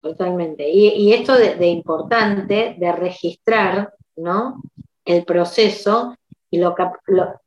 Totalmente. 0.00 0.68
Y, 0.68 1.12
esto 1.12 1.36
de, 1.36 1.66
importante, 1.66 2.76
de 2.78 2.92
registrar, 2.92 3.94
¿no? 4.16 4.62
El 5.04 5.24
proceso 5.24 6.16
y 6.50 6.58
lo, 6.58 6.74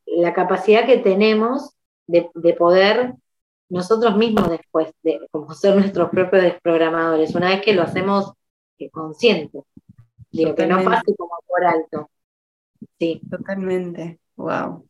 la 0.06 0.34
capacidad 0.34 0.86
que 0.86 0.98
tenemos 0.98 1.71
de, 2.08 2.30
poder 2.58 3.13
nosotros 3.67 4.15
mismos 4.15 4.50
después, 4.50 4.91
de 5.04 5.28
como 5.32 5.54
ser 5.54 5.76
nuestros 5.76 6.10
propios 6.10 6.43
desprogramadores, 6.43 7.34
una 7.36 7.50
vez 7.50 7.62
que 7.62 7.74
lo 7.74 7.82
hacemos 7.82 8.34
eh, 8.78 8.89
consciente. 8.89 9.63
Digo, 10.32 10.54
que 10.54 10.67
no 10.67 10.84
pase 10.84 11.15
como 11.15 11.38
por 11.48 11.65
alto. 11.65 12.10
Sí, 12.99 13.21
totalmente. 13.29 14.19
Wow. 14.36 14.86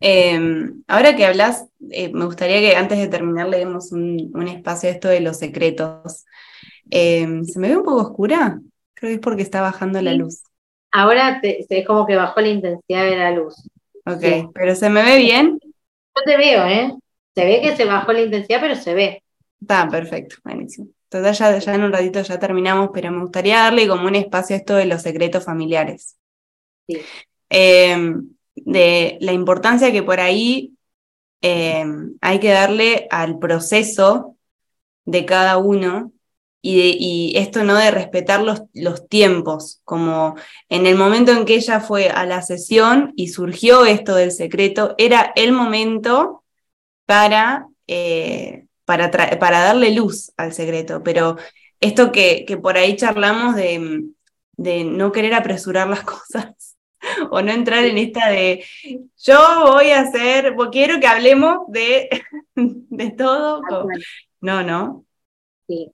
Em, 0.00 0.82
ahora 0.86 1.16
que 1.16 1.24
hablas, 1.24 1.66
eh, 1.90 2.12
me 2.12 2.26
gustaría 2.26 2.60
que 2.60 2.76
antes 2.76 2.98
de 2.98 3.08
terminar 3.08 3.48
le 3.48 3.58
demos 3.58 3.92
un, 3.92 4.30
espacio 4.48 4.88
a 4.88 4.92
esto 4.92 5.08
de 5.08 5.20
los 5.20 5.38
secretos. 5.38 6.24
Em, 6.90 7.44
¿Se 7.44 7.58
me 7.58 7.68
ve 7.68 7.76
un 7.76 7.84
poco 7.84 8.02
oscura? 8.02 8.60
Creo 8.94 9.10
que 9.10 9.14
es 9.14 9.20
porque 9.20 9.42
está 9.42 9.60
bajando 9.60 10.00
la 10.02 10.12
luz. 10.12 10.42
Ahora 10.92 11.40
es 11.42 11.86
como 11.86 12.06
que 12.06 12.16
bajó 12.16 12.40
la 12.40 12.48
intensidad 12.48 13.04
de 13.04 13.16
la 13.16 13.30
luz. 13.30 13.68
Ok, 14.06 14.52
pero 14.54 14.74
¿se 14.74 14.88
me 14.88 15.02
ve 15.02 15.18
bien? 15.18 15.58
Yo 15.62 16.22
te 16.24 16.36
veo, 16.36 16.64
¿eh? 16.66 16.94
Se 17.34 17.44
ve 17.44 17.60
que 17.60 17.76
se 17.76 17.84
bajó 17.84 18.12
la 18.12 18.22
intensidad, 18.22 18.60
pero 18.60 18.76
se 18.76 18.94
ve. 18.94 19.22
Está 19.60 19.88
perfecto, 19.88 20.36
buenísimo. 20.44 20.88
Entonces 21.10 21.38
ya, 21.38 21.58
ya 21.58 21.74
en 21.74 21.82
un 21.82 21.92
ratito 21.92 22.22
ya 22.22 22.38
terminamos, 22.38 22.90
pero 22.94 23.10
me 23.10 23.22
gustaría 23.22 23.58
darle 23.58 23.88
como 23.88 24.06
un 24.06 24.14
espacio 24.14 24.54
a 24.54 24.58
esto 24.58 24.74
de 24.76 24.86
los 24.86 25.02
secretos 25.02 25.44
familiares. 25.44 26.16
Em, 27.48 28.30
de 28.54 29.18
la 29.20 29.32
importancia 29.32 29.92
que 29.92 30.02
por 30.02 30.20
ahí 30.20 30.74
em, 31.40 32.16
hay 32.20 32.40
que 32.40 32.50
darle 32.50 33.06
al 33.10 33.38
proceso 33.38 34.36
de 35.04 35.24
cada 35.26 35.58
uno 35.58 36.12
y, 36.62 37.32
esto 37.36 37.62
no 37.64 37.76
de 37.76 37.90
respetar 37.92 38.42
los, 38.42 38.62
los, 38.74 39.08
tiempos, 39.08 39.80
como 39.84 40.34
en 40.68 40.86
el 40.86 40.96
momento 40.96 41.32
en 41.32 41.44
que 41.44 41.54
ella 41.56 41.80
fue 41.80 42.08
a 42.10 42.26
la 42.26 42.42
sesión 42.42 43.12
y 43.16 43.28
surgió 43.28 43.84
esto 43.86 44.16
del 44.16 44.32
secreto, 44.32 44.94
era 44.98 45.32
el 45.36 45.52
momento 45.52 46.44
para, 47.06 47.68
eh, 47.86 48.66
para, 48.84 49.10
para 49.12 49.60
darle 49.60 49.94
luz 49.94 50.32
al 50.36 50.52
secreto, 50.52 51.02
pero 51.04 51.36
esto 51.80 52.10
que, 52.12 52.44
que 52.46 52.56
por 52.56 52.76
ahí 52.76 52.96
charlamos 52.96 53.54
de, 53.56 54.06
de 54.56 54.84
no 54.84 55.12
querer 55.12 55.34
apresurar 55.34 55.88
las 55.88 56.02
cosas 56.04 56.75
o 57.30 57.42
no 57.42 57.52
entrar 57.52 57.84
en 57.84 57.98
esta 57.98 58.28
de 58.28 58.64
yo 59.16 59.38
voy 59.72 59.90
a 59.90 60.00
hacer, 60.00 60.54
quiero 60.70 61.00
que 61.00 61.06
hablemos 61.06 61.60
de, 61.68 62.08
de 62.54 63.10
todo. 63.10 63.60
No, 64.40 64.62
no. 64.62 65.04
Sí. 65.66 65.92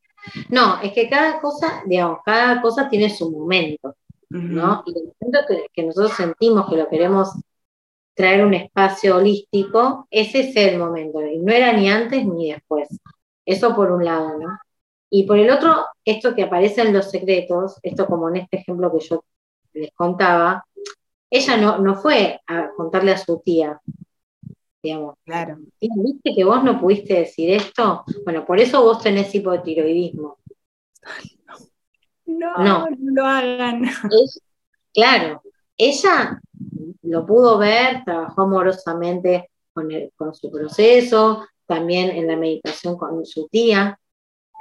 No, 0.48 0.80
es 0.80 0.92
que 0.92 1.08
cada 1.08 1.40
cosa, 1.40 1.82
digamos, 1.86 2.18
cada 2.24 2.62
cosa 2.62 2.88
tiene 2.88 3.10
su 3.10 3.30
momento, 3.30 3.96
¿no? 4.30 4.84
Y 4.86 4.98
el 4.98 5.12
momento 5.20 5.68
que, 5.72 5.82
nosotros 5.82 6.12
sentimos 6.12 6.68
que 6.68 6.76
lo 6.76 6.88
queremos 6.88 7.30
traer 8.14 8.44
un 8.44 8.54
espacio 8.54 9.16
holístico, 9.16 10.06
ese 10.10 10.40
es 10.40 10.56
el 10.56 10.78
momento, 10.78 11.20
y 11.26 11.38
no 11.38 11.52
era 11.52 11.72
ni 11.72 11.90
antes 11.90 12.24
ni 12.24 12.52
después. 12.52 12.88
Eso 13.44 13.74
por 13.74 13.90
un 13.90 14.04
lado, 14.04 14.38
¿no? 14.38 14.58
Y 15.10 15.26
por 15.26 15.38
el 15.38 15.50
otro, 15.50 15.86
esto 16.04 16.34
que 16.34 16.44
aparece 16.44 16.82
en 16.82 16.92
los 16.92 17.10
secretos, 17.10 17.78
esto 17.82 18.06
como 18.06 18.28
en 18.28 18.36
este 18.36 18.58
ejemplo 18.58 18.92
que 18.92 19.04
yo 19.04 19.24
les 19.72 19.92
contaba, 19.92 20.64
ella 21.32 21.56
no, 21.56 21.78
no 21.78 21.94
fue 21.94 22.42
a 22.46 22.68
contarle 22.76 23.12
a 23.12 23.16
su 23.16 23.40
tía, 23.42 23.80
digamos. 24.82 25.14
Claro. 25.24 25.56
¿Viste 25.80 26.34
que 26.36 26.44
vos 26.44 26.62
no 26.62 26.78
pudiste 26.78 27.14
decir 27.14 27.50
esto? 27.50 28.04
Bueno, 28.24 28.44
por 28.44 28.60
eso 28.60 28.84
vos 28.84 29.02
tenés 29.02 29.34
hipotiroidismo. 29.34 30.36
No, 32.26 32.54
no, 32.58 32.86
no, 32.86 32.96
lo 32.98 33.26
hagan. 33.26 33.82
claro, 34.92 35.42
ella 35.78 36.38
lo 37.00 37.24
pudo 37.24 37.56
ver, 37.56 38.04
trabajó 38.04 38.42
amorosamente 38.42 39.50
con, 39.72 39.88
con 40.14 40.34
su 40.34 40.50
proceso, 40.50 41.46
también 41.66 42.10
en 42.10 42.26
la 42.26 42.36
meditación 42.36 42.98
con 42.98 43.24
su 43.24 43.48
tía, 43.48 43.98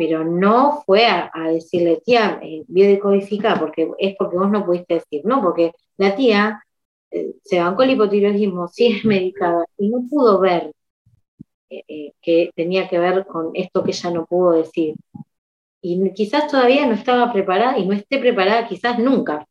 pero 0.02 0.24
no 0.24 0.82
fue 0.84 1.06
a, 1.06 1.32
decirle, 1.52 2.02
tía, 2.04 2.40
eh, 2.42 2.64
biodecodifica, 2.68 3.60
porque 3.60 3.92
es 4.00 4.16
porque 4.18 4.36
vos 4.36 4.50
no 4.50 4.66
pudiste 4.66 4.96
decir, 4.96 5.22
no, 5.26 5.44
porque 5.44 5.74
la 5.98 6.16
tía 6.16 6.64
eh, 7.12 7.36
se 7.44 7.60
bancó 7.60 7.84
el 7.84 7.92
hipotiroidismo, 7.92 8.68
sí 8.68 8.88
es 8.88 9.06
medicada, 9.06 9.64
y 9.78 9.90
no 9.90 10.08
pudo 10.10 10.40
ver 10.40 10.74
eh, 11.70 11.84
eh, 11.88 12.14
que 12.20 12.50
tenía 12.56 12.90
que 12.90 12.98
ver 12.98 13.28
con 13.28 13.52
esto 13.54 13.84
que 13.84 13.92
ella 13.92 14.10
no 14.10 14.26
pudo 14.26 14.54
decir. 14.54 14.96
Y 15.82 16.12
quizás 16.14 16.48
todavía 16.48 16.88
no 16.88 16.94
estaba 16.94 17.32
preparada 17.32 17.78
y 17.78 17.86
no 17.86 17.94
esté 17.94 18.18
preparada 18.18 18.68
quizás 18.68 18.98
nunca 18.98 19.48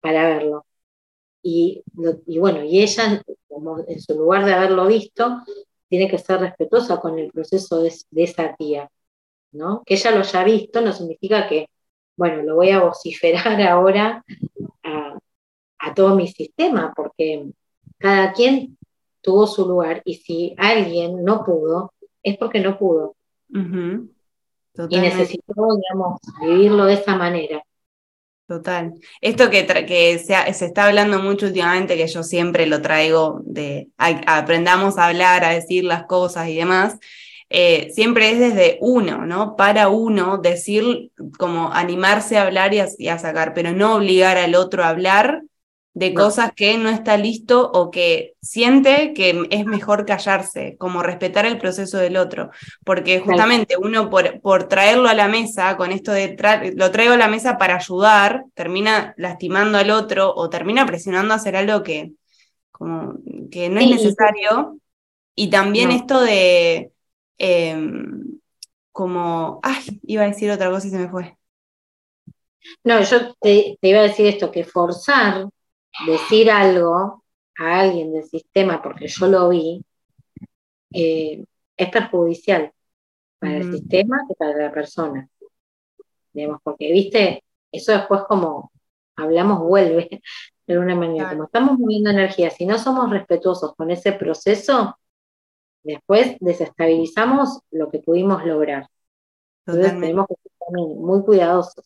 para 0.00 0.24
verlo. 0.28 0.66
Y, 1.42 1.82
bueno, 2.38 2.62
y 2.64 2.82
ella, 2.82 3.22
en 3.88 4.00
su 4.00 4.14
lugar 4.14 4.44
de 4.44 4.54
haberlo 4.54 4.86
visto, 4.86 5.42
tiene 5.88 6.08
que 6.08 6.18
ser 6.18 6.40
respetuosa 6.40 7.00
con 7.00 7.18
el 7.18 7.30
proceso 7.32 7.82
de, 7.82 7.92
esa 8.16 8.54
tía, 8.56 8.90
¿no? 9.52 9.82
Que 9.84 9.94
ella 9.94 10.10
lo 10.10 10.20
haya 10.20 10.44
visto 10.44 10.80
no 10.80 10.92
significa 10.92 11.48
que, 11.48 11.68
bueno, 12.16 12.42
lo 12.42 12.56
voy 12.56 12.70
a 12.70 12.80
vociferar 12.80 13.60
ahora 13.62 14.24
a, 14.82 15.94
todo 15.94 16.14
mi 16.14 16.28
sistema, 16.28 16.92
porque 16.96 17.46
cada 17.98 18.32
quien 18.32 18.78
tuvo 19.20 19.46
su 19.46 19.66
lugar 19.66 20.00
y 20.04 20.14
si 20.14 20.54
alguien 20.56 21.24
no 21.24 21.44
pudo, 21.44 21.92
es 22.22 22.38
porque 22.38 22.60
no 22.60 22.78
pudo. 22.78 23.16
Y 23.52 24.98
necesitó, 24.98 25.66
digamos, 25.76 26.20
vivirlo 26.40 26.84
de 26.86 26.94
esa 26.94 27.16
manera. 27.16 27.62
Total. 28.46 28.94
Esto 29.20 29.50
que, 29.50 29.66
que 29.66 30.18
se, 30.18 30.52
se, 30.52 30.66
está 30.66 30.86
hablando 30.86 31.18
mucho 31.20 31.46
últimamente, 31.46 31.96
que 31.96 32.06
yo 32.06 32.22
siempre 32.22 32.66
lo 32.66 32.80
traigo 32.82 33.40
de 33.44 33.88
aprendamos 33.96 34.98
a 34.98 35.06
hablar, 35.06 35.44
a 35.44 35.50
decir 35.50 35.84
las 35.84 36.04
cosas 36.04 36.48
y 36.48 36.56
demás, 36.56 36.98
eh, 37.54 37.90
siempre 37.94 38.30
es 38.30 38.38
desde 38.38 38.78
uno, 38.80 39.26
¿no? 39.26 39.56
Para 39.56 39.88
uno 39.88 40.38
decir, 40.38 41.10
como 41.38 41.70
animarse 41.70 42.38
a 42.38 42.44
hablar 42.44 42.72
y 42.72 43.08
a, 43.08 43.18
sacar, 43.18 43.52
pero 43.52 43.72
no 43.72 43.96
obligar 43.96 44.38
al 44.38 44.54
otro 44.54 44.82
a 44.82 44.88
hablar 44.88 45.42
de 45.92 46.14
cosas 46.14 46.52
que 46.56 46.78
no 46.78 46.88
está 46.88 47.18
listo 47.18 47.70
o 47.70 47.90
que 47.90 48.32
siente 48.40 49.12
que 49.12 49.46
es 49.50 49.66
mejor 49.66 50.06
callarse, 50.06 50.76
como 50.78 51.02
respetar 51.02 51.44
el 51.44 51.58
proceso 51.58 51.98
del 51.98 52.16
otro, 52.16 52.48
porque 52.86 53.20
justamente 53.20 53.76
uno 53.76 54.08
por, 54.08 54.40
por 54.40 54.68
traerlo 54.68 55.10
a 55.10 55.14
la 55.14 55.28
mesa, 55.28 55.76
con 55.76 55.92
esto 55.92 56.10
de 56.10 56.34
lo 56.74 56.90
traigo 56.90 57.12
a 57.12 57.18
la 57.18 57.28
mesa 57.28 57.58
para 57.58 57.76
ayudar, 57.76 58.44
termina 58.54 59.12
lastimando 59.18 59.76
al 59.76 59.90
otro 59.90 60.32
o 60.34 60.48
termina 60.48 60.86
presionando 60.86 61.34
a 61.34 61.36
hacer 61.36 61.56
algo 61.56 61.82
que, 61.82 62.12
como, 62.70 63.18
que 63.50 63.68
no 63.68 63.78
es 63.78 63.90
necesario. 63.90 64.78
Y 65.34 65.48
también 65.48 65.90
esto 65.90 66.20
de, 66.20 66.91
em, 67.42 68.38
como, 68.92 69.58
ay, 69.64 70.00
iba 70.04 70.22
a 70.22 70.28
decir 70.28 70.48
otra 70.48 70.70
cosa 70.70 70.86
y 70.86 70.90
se 70.90 70.98
me 70.98 71.08
fue. 71.08 71.36
No, 72.84 73.02
yo 73.02 73.34
te 73.40 73.76
iba 73.82 73.98
a 73.98 74.04
decir 74.04 74.26
esto, 74.26 74.52
que 74.52 74.64
forzar 74.64 75.48
decir 76.06 76.50
algo 76.50 77.24
a 77.58 77.80
alguien 77.80 78.12
del 78.12 78.24
sistema, 78.24 78.80
porque 78.80 79.08
yo 79.08 79.26
lo 79.26 79.48
vi, 79.48 79.84
eh, 80.94 81.44
es 81.76 81.90
perjudicial 81.90 82.72
para 83.40 83.56
el 83.56 83.72
sistema 83.72 84.24
y 84.28 84.34
para 84.34 84.56
la 84.56 84.72
persona. 84.72 85.28
Digamos, 86.32 86.60
porque, 86.62 86.92
viste, 86.92 87.42
eso 87.72 87.90
después 87.90 88.22
como 88.28 88.70
hablamos 89.16 89.58
vuelve 89.58 90.22
de 90.64 90.78
una 90.78 90.94
manera. 90.94 91.30
Como 91.30 91.44
estamos 91.44 91.76
moviendo 91.76 92.10
energía, 92.10 92.50
si 92.50 92.66
no 92.66 92.78
somos 92.78 93.10
respetuosos 93.10 93.74
con 93.74 93.90
ese 93.90 94.12
proceso, 94.12 94.96
después 95.82 96.36
desestabilizamos 96.40 97.60
lo 97.70 97.90
que 97.90 97.98
pudimos 97.98 98.44
lograr. 98.44 98.88
Entonces 99.66 99.92
tenemos 99.92 100.26
que 100.26 100.34
ser 100.42 100.52
también 100.66 101.00
muy 101.00 101.22
cuidadosos. 101.22 101.84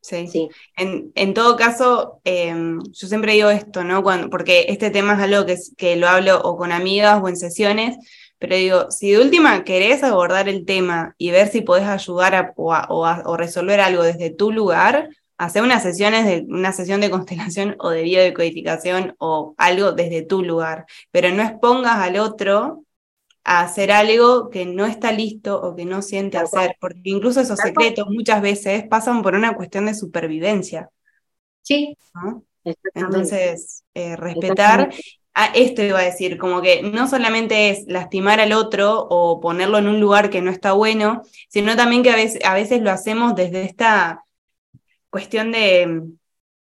Sí. 0.00 0.50
En, 0.76 1.12
en, 1.14 1.32
todo 1.32 1.56
caso, 1.56 2.20
em, 2.24 2.78
yo 2.92 3.06
siempre 3.08 3.32
digo 3.32 3.48
esto, 3.48 3.84
¿no? 3.84 4.02
Cuando, 4.02 4.28
porque 4.28 4.66
este 4.68 4.90
tema 4.90 5.14
es 5.14 5.20
algo 5.20 5.46
que, 5.46 5.56
que 5.78 5.96
lo 5.96 6.08
hablo 6.08 6.42
o 6.42 6.58
con 6.58 6.72
amigas 6.72 7.22
o 7.22 7.28
en 7.28 7.38
sesiones, 7.38 7.96
pero 8.38 8.56
digo, 8.56 8.90
si 8.90 9.12
de 9.12 9.20
última 9.20 9.64
querés 9.64 10.02
abordar 10.02 10.50
el 10.50 10.66
tema 10.66 11.14
y 11.16 11.30
ver 11.30 11.48
si 11.48 11.62
podés 11.62 11.88
ayudar 11.88 12.52
o, 12.56 12.74
o, 12.74 13.36
resolver 13.38 13.80
algo 13.80 14.02
desde 14.02 14.28
tu 14.28 14.52
lugar, 14.52 15.08
hacer 15.38 15.62
unas 15.62 15.82
sesiones 15.82 16.26
de 16.26 16.44
una 16.48 16.72
sesión 16.72 17.00
de 17.00 17.10
constelación 17.10 17.74
o 17.78 17.88
de 17.88 18.02
biodecodificación 18.02 19.14
o 19.18 19.54
algo 19.56 19.92
desde 19.92 20.20
tu 20.20 20.42
lugar, 20.42 20.84
pero 21.10 21.30
no 21.30 21.42
expongas 21.42 21.96
al 21.96 22.18
otro 22.18 22.83
a 23.44 23.60
hacer 23.60 23.92
algo 23.92 24.48
que 24.48 24.64
no 24.64 24.86
está 24.86 25.12
listo 25.12 25.60
o 25.60 25.76
que 25.76 25.84
no 25.84 26.02
siente 26.02 26.38
hacer, 26.38 26.76
porque 26.80 27.00
incluso 27.04 27.40
esos 27.40 27.58
secretos 27.58 28.08
muchas 28.08 28.40
veces 28.40 28.84
pasan 28.88 29.22
por 29.22 29.34
una 29.34 29.54
cuestión 29.54 29.86
de 29.86 29.94
supervivencia. 29.94 30.88
Sí. 31.62 31.96
Entonces, 32.94 33.84
eh, 33.92 34.16
respetar, 34.16 34.90
a 35.34 35.46
esto 35.46 35.82
iba 35.82 35.98
a 35.98 36.04
decir, 36.04 36.38
como 36.38 36.62
que 36.62 36.82
no 36.82 37.06
solamente 37.06 37.70
es 37.70 37.84
lastimar 37.86 38.40
al 38.40 38.52
otro 38.52 39.06
o 39.10 39.40
ponerlo 39.40 39.78
en 39.78 39.88
un 39.88 40.00
lugar 40.00 40.30
que 40.30 40.40
no 40.40 40.50
está 40.50 40.72
bueno, 40.72 41.22
sino 41.48 41.76
también 41.76 42.02
que 42.02 42.10
a 42.10 42.16
veces, 42.16 42.42
a 42.44 42.54
veces 42.54 42.80
lo 42.80 42.90
hacemos 42.90 43.34
desde 43.34 43.64
esta 43.64 44.24
cuestión 45.10 45.52
de 45.52 46.02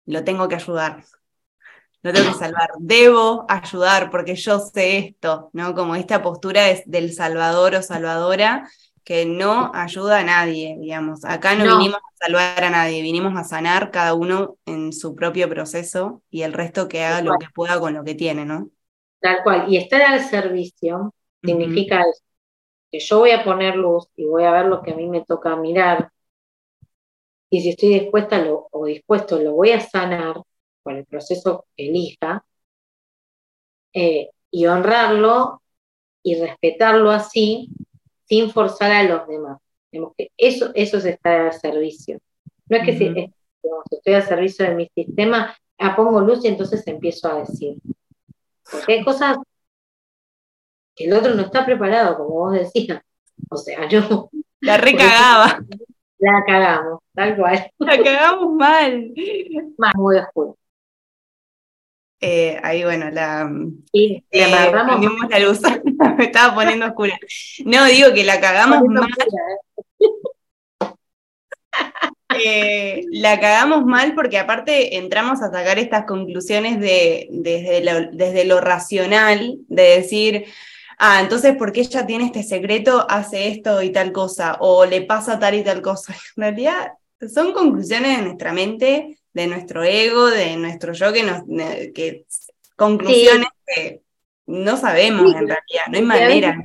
lo 0.06 0.24
tengo 0.24 0.48
que 0.48 0.56
ayudar, 0.56 1.04
no 2.04 2.12
tengo 2.12 2.32
que 2.32 2.38
salvar, 2.38 2.68
debo 2.78 3.46
ayudar 3.48 4.10
porque 4.10 4.36
yo 4.36 4.58
sé 4.58 4.98
esto, 4.98 5.48
¿no? 5.54 5.74
Como 5.74 5.96
esta 5.96 6.22
postura 6.22 6.68
es 6.68 6.82
del 6.84 7.14
salvador 7.14 7.74
o 7.76 7.82
salvadora 7.82 8.68
que 9.04 9.24
no 9.24 9.70
ayuda 9.74 10.18
a 10.18 10.24
nadie, 10.24 10.76
digamos. 10.78 11.24
Acá 11.24 11.54
no, 11.54 11.64
vinimos 11.78 11.98
a 11.98 12.26
salvar 12.26 12.62
a 12.62 12.70
nadie, 12.70 13.00
vinimos 13.00 13.34
a 13.36 13.44
sanar 13.44 13.90
cada 13.90 14.12
uno 14.12 14.58
en 14.66 14.92
su 14.92 15.14
propio 15.14 15.48
proceso 15.48 16.22
y 16.30 16.42
el 16.42 16.52
resto 16.52 16.88
que 16.88 17.04
haga 17.04 17.22
lo 17.22 17.38
que 17.38 17.46
pueda 17.54 17.80
con 17.80 17.94
lo 17.94 18.04
que 18.04 18.14
tiene, 18.14 18.44
¿no? 18.44 18.68
Tal 19.20 19.42
cual. 19.42 19.72
Y 19.72 19.78
estar 19.78 20.02
al 20.02 20.20
servicio 20.20 21.14
significa 21.42 22.00
eso, 22.00 22.22
que 22.92 22.98
yo 22.98 23.18
voy 23.20 23.30
a 23.30 23.44
poner 23.44 23.76
luz 23.76 24.08
y 24.14 24.26
voy 24.26 24.44
a 24.44 24.52
ver 24.52 24.66
lo 24.66 24.82
que 24.82 24.92
a 24.92 24.94
mí 24.94 25.06
me 25.08 25.24
toca 25.24 25.56
mirar. 25.56 26.10
Y 27.48 27.62
si 27.62 27.70
estoy 27.70 28.00
dispuesta 28.00 28.44
o 28.70 28.84
dispuesto, 28.84 29.38
lo 29.38 29.52
voy 29.52 29.70
a 29.70 29.80
sanar 29.80 30.36
con 30.84 30.96
el 30.96 31.06
proceso 31.06 31.66
que 31.76 31.88
elija, 31.88 32.44
eh, 33.92 34.30
y 34.50 34.66
honrarlo 34.66 35.62
y 36.22 36.40
respetarlo 36.40 37.10
así, 37.10 37.70
sin 38.26 38.50
forzar 38.50 38.92
a 38.92 39.02
los 39.02 39.26
demás. 39.26 39.58
que 40.16 40.30
eso, 40.36 40.70
eso 40.74 40.98
es 40.98 41.04
estar 41.04 41.40
al 41.40 41.52
servicio. 41.52 42.18
No 42.68 42.76
es 42.76 42.84
que 42.84 42.96
si, 42.96 43.32
estoy 43.90 44.14
al 44.14 44.22
servicio 44.22 44.66
de 44.66 44.74
mi 44.74 44.88
sistema, 44.94 45.56
ah, 45.78 45.96
pongo 45.96 46.20
luz 46.20 46.44
y 46.44 46.48
entonces 46.48 46.86
empiezo 46.86 47.28
a 47.28 47.40
decir. 47.40 47.76
Porque 48.70 48.94
hay 48.94 49.04
cosas 49.04 49.38
que 50.94 51.04
el 51.04 51.12
otro 51.12 51.34
no 51.34 51.42
está 51.42 51.64
preparado, 51.64 52.16
como 52.16 52.30
vos 52.30 52.52
decías. 52.52 53.02
O 53.50 53.56
sea, 53.56 53.88
yo. 53.88 54.30
La 54.60 54.76
recagaba. 54.76 55.58
La 56.18 56.42
cagamos, 56.46 57.00
tal 57.12 57.36
cual. 57.36 57.70
La 57.78 58.02
cagamos 58.02 58.54
mal. 58.54 59.12
Más 59.76 59.92
muy 59.96 60.16
oscuro. 60.16 60.56
Eh, 62.26 62.58
ahí, 62.62 62.82
bueno, 62.84 63.10
la. 63.10 63.50
Sí, 63.92 64.24
eh, 64.30 64.48
la 64.48 65.38
luz. 65.40 65.60
Me 66.16 66.24
estaba 66.24 66.54
poniendo 66.54 66.86
oscura. 66.86 67.18
No, 67.66 67.84
digo 67.84 68.14
que 68.14 68.24
la 68.24 68.40
cagamos 68.40 68.82
mal. 68.84 69.08
Eh, 72.36 73.04
la 73.12 73.38
cagamos 73.38 73.84
mal 73.84 74.16
porque 74.16 74.38
aparte 74.38 74.96
entramos 74.96 75.40
a 75.40 75.52
sacar 75.52 75.78
estas 75.78 76.04
conclusiones 76.04 76.80
de, 76.80 77.28
desde, 77.30 77.84
lo, 77.84 78.10
desde 78.10 78.44
lo 78.44 78.60
racional, 78.60 79.58
de 79.68 79.82
decir, 79.82 80.46
ah, 80.98 81.20
entonces 81.20 81.54
porque 81.56 81.82
ella 81.82 82.06
tiene 82.06 82.24
este 82.24 82.42
secreto, 82.42 83.06
hace 83.08 83.48
esto 83.48 83.82
y 83.82 83.90
tal 83.90 84.10
cosa, 84.10 84.56
o 84.58 84.84
le 84.84 85.02
pasa 85.02 85.38
tal 85.38 85.54
y 85.54 85.62
tal 85.62 85.80
cosa. 85.80 86.12
En 86.36 86.42
realidad 86.42 86.94
son 87.32 87.52
conclusiones 87.52 88.18
de 88.18 88.24
nuestra 88.24 88.52
mente 88.52 89.16
de 89.34 89.46
nuestro 89.48 89.82
ego, 89.82 90.26
de 90.26 90.56
nuestro 90.56 90.92
yo, 90.92 91.12
que 91.12 91.22
nos, 91.22 91.42
que 91.94 92.24
conclusiones 92.76 93.48
que 93.66 94.02
no 94.46 94.76
sabemos 94.76 95.34
en 95.34 95.48
realidad, 95.48 95.86
no 95.90 95.98
hay 95.98 96.04
manera. 96.04 96.60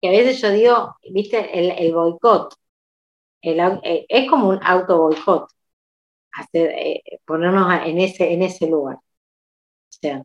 Que 0.00 0.08
a 0.08 0.10
veces 0.10 0.40
yo 0.40 0.50
digo, 0.50 0.96
viste, 1.10 1.58
el, 1.58 1.70
el 1.70 1.94
boicot, 1.94 2.54
eh, 3.42 4.06
es 4.08 4.30
como 4.30 4.50
un 4.50 4.60
auto 4.62 4.98
boicot, 4.98 5.48
eh, 6.52 7.02
ponernos 7.24 7.72
en 7.86 7.98
ese, 8.00 8.32
en 8.32 8.42
ese 8.42 8.66
lugar. 8.66 8.96
O 8.96 9.96
sea, 10.00 10.22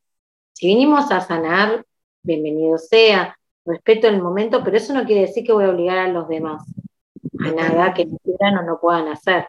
si 0.53 0.67
vinimos 0.67 1.09
a 1.11 1.21
sanar, 1.21 1.85
bienvenido 2.21 2.77
sea, 2.77 3.37
respeto 3.65 4.07
el 4.07 4.21
momento, 4.21 4.61
pero 4.63 4.75
eso 4.75 4.93
no 4.93 5.05
quiere 5.05 5.21
decir 5.21 5.45
que 5.45 5.53
voy 5.53 5.65
a 5.65 5.69
obligar 5.69 5.99
a 5.99 6.07
los 6.09 6.27
demás 6.27 6.63
a 7.39 7.51
nada 7.51 7.93
que 7.93 8.05
no 8.05 8.17
quieran 8.17 8.57
o 8.57 8.63
no 8.63 8.79
puedan 8.79 9.07
hacer. 9.07 9.47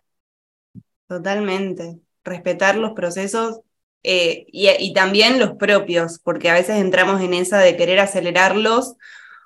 Totalmente. 1.10 1.98
Respetar 2.22 2.76
los 2.76 2.92
procesos 2.92 3.62
eh, 4.04 4.46
y, 4.46 4.92
también 4.92 5.40
los 5.40 5.56
propios, 5.56 6.20
porque 6.20 6.48
a 6.48 6.54
veces 6.54 6.76
entramos 6.76 7.20
en 7.20 7.34
esa 7.34 7.58
de 7.58 7.76
querer 7.76 7.98
acelerarlos 7.98 8.94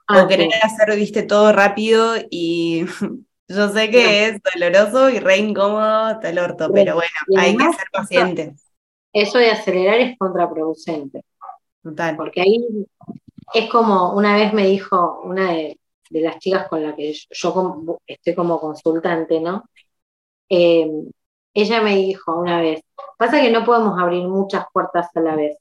o 0.06 0.28
querer 0.28 0.50
hacer, 0.62 0.94
viste, 0.94 1.22
todo 1.22 1.52
rápido 1.52 2.16
y 2.28 2.84
yo 3.48 3.68
sé 3.70 3.90
que 3.90 4.26
es 4.26 4.42
doloroso 4.42 5.08
y 5.08 5.20
re 5.20 5.38
incómodo 5.38 6.04
hasta 6.04 6.28
el 6.28 6.38
orto, 6.38 6.70
pero 6.70 6.96
bueno, 6.96 7.38
hay 7.38 7.56
que 7.56 7.64
ser 7.64 7.86
pacientes. 7.90 8.70
Eso 9.14 9.38
de 9.38 9.50
acelerar 9.50 10.00
es 10.00 10.18
contraproducente. 10.18 11.22
Total. 11.82 12.14
Porque 12.14 12.42
ahí 12.42 12.62
es 13.54 13.70
como, 13.70 14.12
una 14.12 14.36
vez 14.36 14.52
me 14.52 14.66
dijo 14.66 15.22
una 15.24 15.52
de, 15.52 15.78
las 16.10 16.38
chicas 16.40 16.68
con 16.68 16.82
la 16.82 16.94
que 16.94 17.14
yo, 17.14 17.98
estoy 18.06 18.34
como 18.34 18.60
consultante, 18.60 19.40
¿no? 19.40 19.64
Eh, 20.50 20.90
ella 21.54 21.80
me 21.82 21.96
dijo 21.96 22.36
una 22.36 22.60
vez, 22.60 22.82
Pasa 23.16 23.40
que 23.40 23.50
no 23.50 23.64
podemos 23.64 23.98
abrir 23.98 24.26
muchas 24.26 24.66
puertas 24.72 25.08
a 25.14 25.20
la 25.20 25.36
vez. 25.36 25.56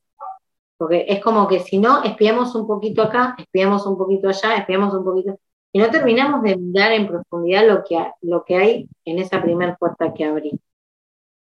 Porque 0.78 1.06
es 1.08 1.22
como 1.24 1.48
que 1.48 1.60
si 1.60 1.78
no, 1.78 2.04
espiamos 2.04 2.56
un 2.56 2.68
poquito 2.68 3.02
acá, 3.04 3.36
espiamos 3.38 3.86
un 3.86 3.98
poquito 3.98 4.28
allá, 4.30 4.56
espiamos 4.58 4.94
un 4.94 5.04
poquito. 5.04 5.40
Y 5.72 5.80
no 5.80 5.90
terminamos 5.90 6.44
de 6.44 6.58
mirar 6.58 6.92
en 6.92 7.08
profundidad 7.08 7.68
lo 7.68 7.84
que, 7.84 8.12
lo 8.22 8.44
que 8.44 8.56
hay 8.58 8.90
en 9.06 9.20
esa 9.20 9.42
primera 9.42 9.76
puerta 9.76 10.14
que 10.14 10.26
abrí. 10.26 10.52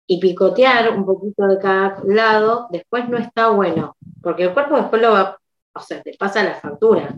Y 0.06 0.20
picotear 0.20 0.96
un 0.96 1.04
poquito 1.04 1.46
de 1.46 1.58
cada 1.58 2.00
lado, 2.04 2.68
después 2.70 3.08
no 3.08 3.18
está 3.18 3.50
bueno, 3.50 3.96
porque 4.22 4.44
el 4.44 4.54
cuerpo 4.54 4.76
después 4.76 5.02
lo 5.02 5.12
va, 5.12 5.38
o 5.74 5.80
sea, 5.80 6.00
te 6.02 6.16
pasa 6.16 6.44
la 6.44 6.54
factura. 6.54 7.14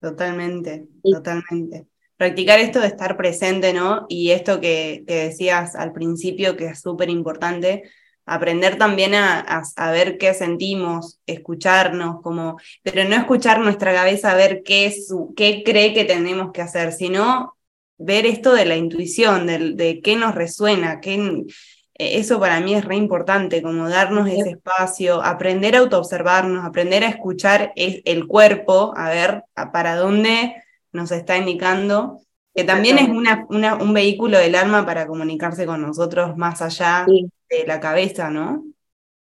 Totalmente, 0.00 0.88
totalmente. 1.02 1.86
Practicar 2.20 2.60
esto 2.60 2.80
de 2.80 2.88
estar 2.88 3.16
presente, 3.16 3.72
¿no? 3.72 4.04
Y 4.10 4.32
esto 4.32 4.60
que, 4.60 5.04
que 5.06 5.28
decías 5.28 5.74
al 5.74 5.94
principio, 5.94 6.54
que 6.54 6.66
es 6.66 6.78
súper 6.78 7.08
importante, 7.08 7.84
aprender 8.26 8.76
también 8.76 9.14
a, 9.14 9.40
a, 9.74 9.90
ver 9.90 10.18
qué 10.18 10.34
sentimos, 10.34 11.18
escucharnos, 11.24 12.20
como, 12.20 12.58
pero 12.82 13.08
no 13.08 13.16
escuchar 13.16 13.60
nuestra 13.60 13.94
cabeza 13.94 14.32
a 14.32 14.34
ver 14.34 14.60
qué, 14.62 14.84
es, 14.84 15.10
qué 15.34 15.62
cree 15.64 15.94
que 15.94 16.04
tenemos 16.04 16.52
que 16.52 16.60
hacer, 16.60 16.92
sino 16.92 17.56
ver 17.96 18.26
esto 18.26 18.52
de 18.52 18.66
la 18.66 18.76
intuición, 18.76 19.46
de, 19.46 19.72
de 19.72 20.02
qué 20.02 20.14
nos 20.14 20.34
resuena, 20.34 21.00
qué, 21.00 21.46
eso 21.94 22.38
para 22.38 22.60
mí 22.60 22.74
es 22.74 22.84
re 22.84 22.96
importante, 22.96 23.62
como 23.62 23.88
darnos 23.88 24.28
ese 24.28 24.50
espacio, 24.50 25.22
aprender 25.22 25.74
a 25.74 25.78
autoobservarnos, 25.78 26.66
aprender 26.66 27.02
a 27.02 27.08
escuchar 27.08 27.72
el 27.76 28.26
cuerpo, 28.26 28.92
a 28.94 29.08
ver 29.08 29.44
para 29.72 29.96
dónde 29.96 30.54
nos 30.92 31.10
está 31.12 31.36
indicando 31.36 32.20
que 32.54 32.64
también 32.64 32.98
es 32.98 33.08
una, 33.08 33.46
un 33.76 33.94
vehículo 33.94 34.38
del 34.38 34.54
alma 34.54 34.84
para 34.84 35.06
comunicarse 35.06 35.66
con 35.66 35.82
nosotros 35.82 36.36
más 36.36 36.60
allá 36.62 37.06
de 37.48 37.66
la 37.66 37.78
cabeza, 37.78 38.30
¿no? 38.30 38.64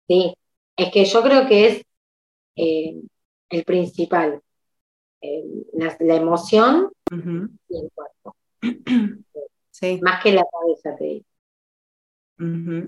Sí, 0.08 0.34
es 0.76 0.92
que 0.92 1.06
yo 1.06 1.22
creo 1.22 1.48
que 1.48 1.68
es 1.68 1.86
eh, 2.56 2.96
el 3.50 3.64
principal, 3.64 4.42
la, 5.74 6.16
emoción 6.16 6.92
y 7.70 7.78
el 7.78 7.92
cuerpo. 7.94 8.36
Sí. 9.76 10.00
Más 10.04 10.22
que 10.24 10.32
la 10.32 10.46
cabeza, 10.50 10.96
te 10.96 11.04
digo. 11.04 11.26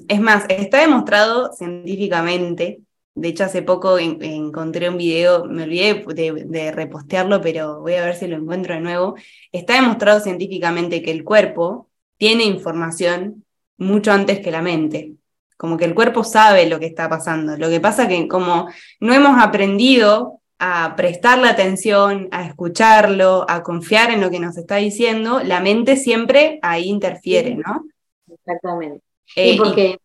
Es 0.07 0.21
más, 0.21 0.45
está 0.49 0.81
demostrado 0.81 1.51
científicamente 1.51 2.84
de 3.15 3.29
hecho, 3.29 3.45
hace 3.45 3.61
poco 3.61 3.97
encontré 3.97 4.89
un 4.89 4.97
video, 4.97 5.45
me 5.45 5.63
olvidé 5.63 6.03
de, 6.03 6.71
repostearlo, 6.73 7.39
pero 7.39 7.79
voy 7.79 7.93
a 7.93 8.03
ver 8.03 8.15
si 8.15 8.27
lo 8.27 8.35
encuentro 8.35 8.75
de 8.75 8.81
nuevo. 8.81 9.15
Está 9.53 9.75
demostrado 9.75 10.19
científicamente 10.19 11.01
que 11.01 11.11
el 11.11 11.23
cuerpo 11.23 11.89
tiene 12.17 12.43
información 12.43 13.45
mucho 13.77 14.11
antes 14.11 14.41
que 14.41 14.51
la 14.51 14.61
mente. 14.61 15.13
Como 15.55 15.77
que 15.77 15.85
el 15.85 15.95
cuerpo 15.95 16.25
sabe 16.25 16.67
lo 16.67 16.77
que 16.77 16.87
está 16.87 17.07
pasando. 17.07 17.55
Lo 17.55 17.69
que 17.69 17.79
pasa 17.79 18.09
que 18.09 18.27
como 18.27 18.67
no 18.99 19.13
hemos 19.13 19.41
aprendido 19.41 20.41
a 20.59 20.95
prestarle 20.97 21.47
atención, 21.47 22.27
a 22.31 22.45
escucharlo, 22.45 23.45
a 23.47 23.63
confiar 23.63 24.11
en 24.11 24.19
lo 24.19 24.29
que 24.29 24.41
nos 24.41 24.57
está 24.57 24.75
diciendo, 24.75 25.41
la 25.41 25.61
mente 25.61 25.95
siempre 25.95 26.59
ahí 26.61 26.89
interfiere, 26.89 27.55
¿no? 27.55 27.85
Exactamente. 28.27 29.01
Eh, 29.37 29.53
y 29.53 29.57
porque 29.57 29.99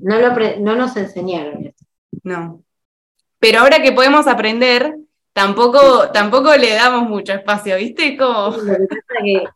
no, 0.00 0.18
lo 0.18 0.34
no 0.58 0.74
nos 0.74 0.96
enseñaron 0.96 1.66
eso. 1.66 1.91
No. 2.22 2.62
Pero 3.38 3.60
ahora 3.60 3.82
que 3.82 3.92
podemos 3.92 4.26
aprender, 4.26 4.96
tampoco, 5.32 6.10
tampoco 6.12 6.54
le 6.56 6.74
damos 6.74 7.08
mucho 7.08 7.32
espacio, 7.32 7.76
¿viste? 7.76 8.16
Como... 8.16 8.56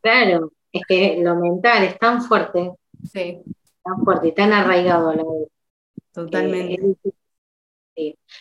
claro, 0.03 0.53
es 0.73 0.83
que 0.89 1.19
lo 1.23 1.37
mental 1.37 1.85
es 1.85 1.99
tan 1.99 2.23
fuerte, 2.23 2.73
sí. 3.11 3.43
tan 3.85 4.05
fuerte 4.05 4.29
y 4.29 4.33
tan 4.33 4.53
arraigado 4.53 5.11
a 5.11 5.15
la 5.15 5.23
vez. 5.23 5.49
Totalmente. 6.13 6.97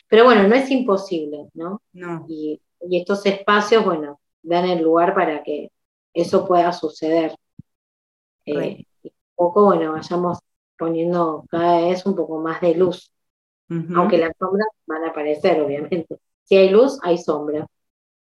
Pero 0.07 0.25
bueno, 0.25 0.47
no 0.47 0.55
es 0.55 0.69
imposible, 0.71 1.49
¿no? 1.53 1.81
No. 1.93 2.25
Y, 2.27 2.61
estos 2.91 3.25
espacios, 3.25 3.83
bueno, 3.83 4.19
dan 4.43 4.65
el 4.65 4.83
lugar 4.83 5.15
para 5.15 5.41
que 5.41 5.71
eso 6.13 6.45
pueda 6.45 6.71
suceder. 6.71 7.35
Eh, 8.45 8.85
y 9.01 9.07
un 9.07 9.13
poco, 9.35 9.65
bueno, 9.65 9.93
vayamos 9.93 10.39
poniendo 10.77 11.45
cada 11.49 11.81
vez 11.81 12.05
un 12.05 12.15
poco 12.15 12.39
más 12.39 12.61
de 12.61 12.75
luz 12.75 13.11
aunque 13.69 14.17
las 14.17 14.31
sombras 14.37 14.67
van 14.85 15.03
a 15.03 15.09
aparecer, 15.09 15.61
obviamente. 15.61 16.17
Si 16.43 16.55
hay 16.55 16.69
luz, 16.69 16.99
hay 17.01 17.17
sombra. 17.17 17.65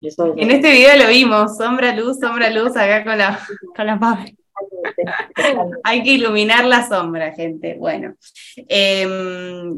en 0.01 0.51
este 0.51 0.71
video 0.71 1.03
lo 1.03 1.09
vimos, 1.09 1.57
sombra, 1.57 1.95
luz, 1.95 2.19
sombra, 2.19 2.51
luz, 2.51 2.77
acá 2.77 3.05
con 3.05 3.19
la, 3.19 3.39
con 3.77 3.87
la 3.87 3.99
Hay 5.85 6.03
que 6.03 6.13
iluminar 6.13 6.65
la 6.65 6.87
sombra, 6.87 7.33
gente. 7.33 7.77
Bueno, 7.79 8.15
eh, 8.69 9.07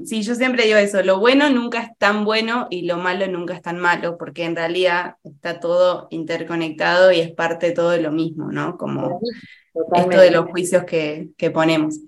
sí, 0.04 0.22
yo 0.22 0.34
siempre 0.34 0.64
digo 0.64 0.78
eso, 0.78 1.02
lo 1.02 1.18
bueno 1.18 1.50
nunca 1.50 1.82
es 1.82 1.98
tan 1.98 2.24
bueno 2.24 2.66
y 2.70 2.82
lo 2.82 2.98
malo 2.98 3.26
nunca 3.26 3.54
es 3.54 3.62
tan 3.62 3.78
malo, 3.78 4.16
porque 4.18 4.44
en 4.44 4.56
realidad 4.56 5.16
está 5.24 5.60
todo 5.60 6.08
interconectado 6.10 7.12
y 7.12 7.20
es 7.20 7.32
parte 7.32 7.68
de 7.68 7.72
todo 7.72 7.90
de 7.90 8.02
lo 8.02 8.12
mismo, 8.12 8.52
¿no? 8.52 8.76
Como 8.76 9.20
esto 9.94 10.20
de 10.20 10.30
los 10.30 10.46
juicios 10.46 10.84
que, 10.84 11.28
que 11.36 11.50
ponemos. 11.50 12.00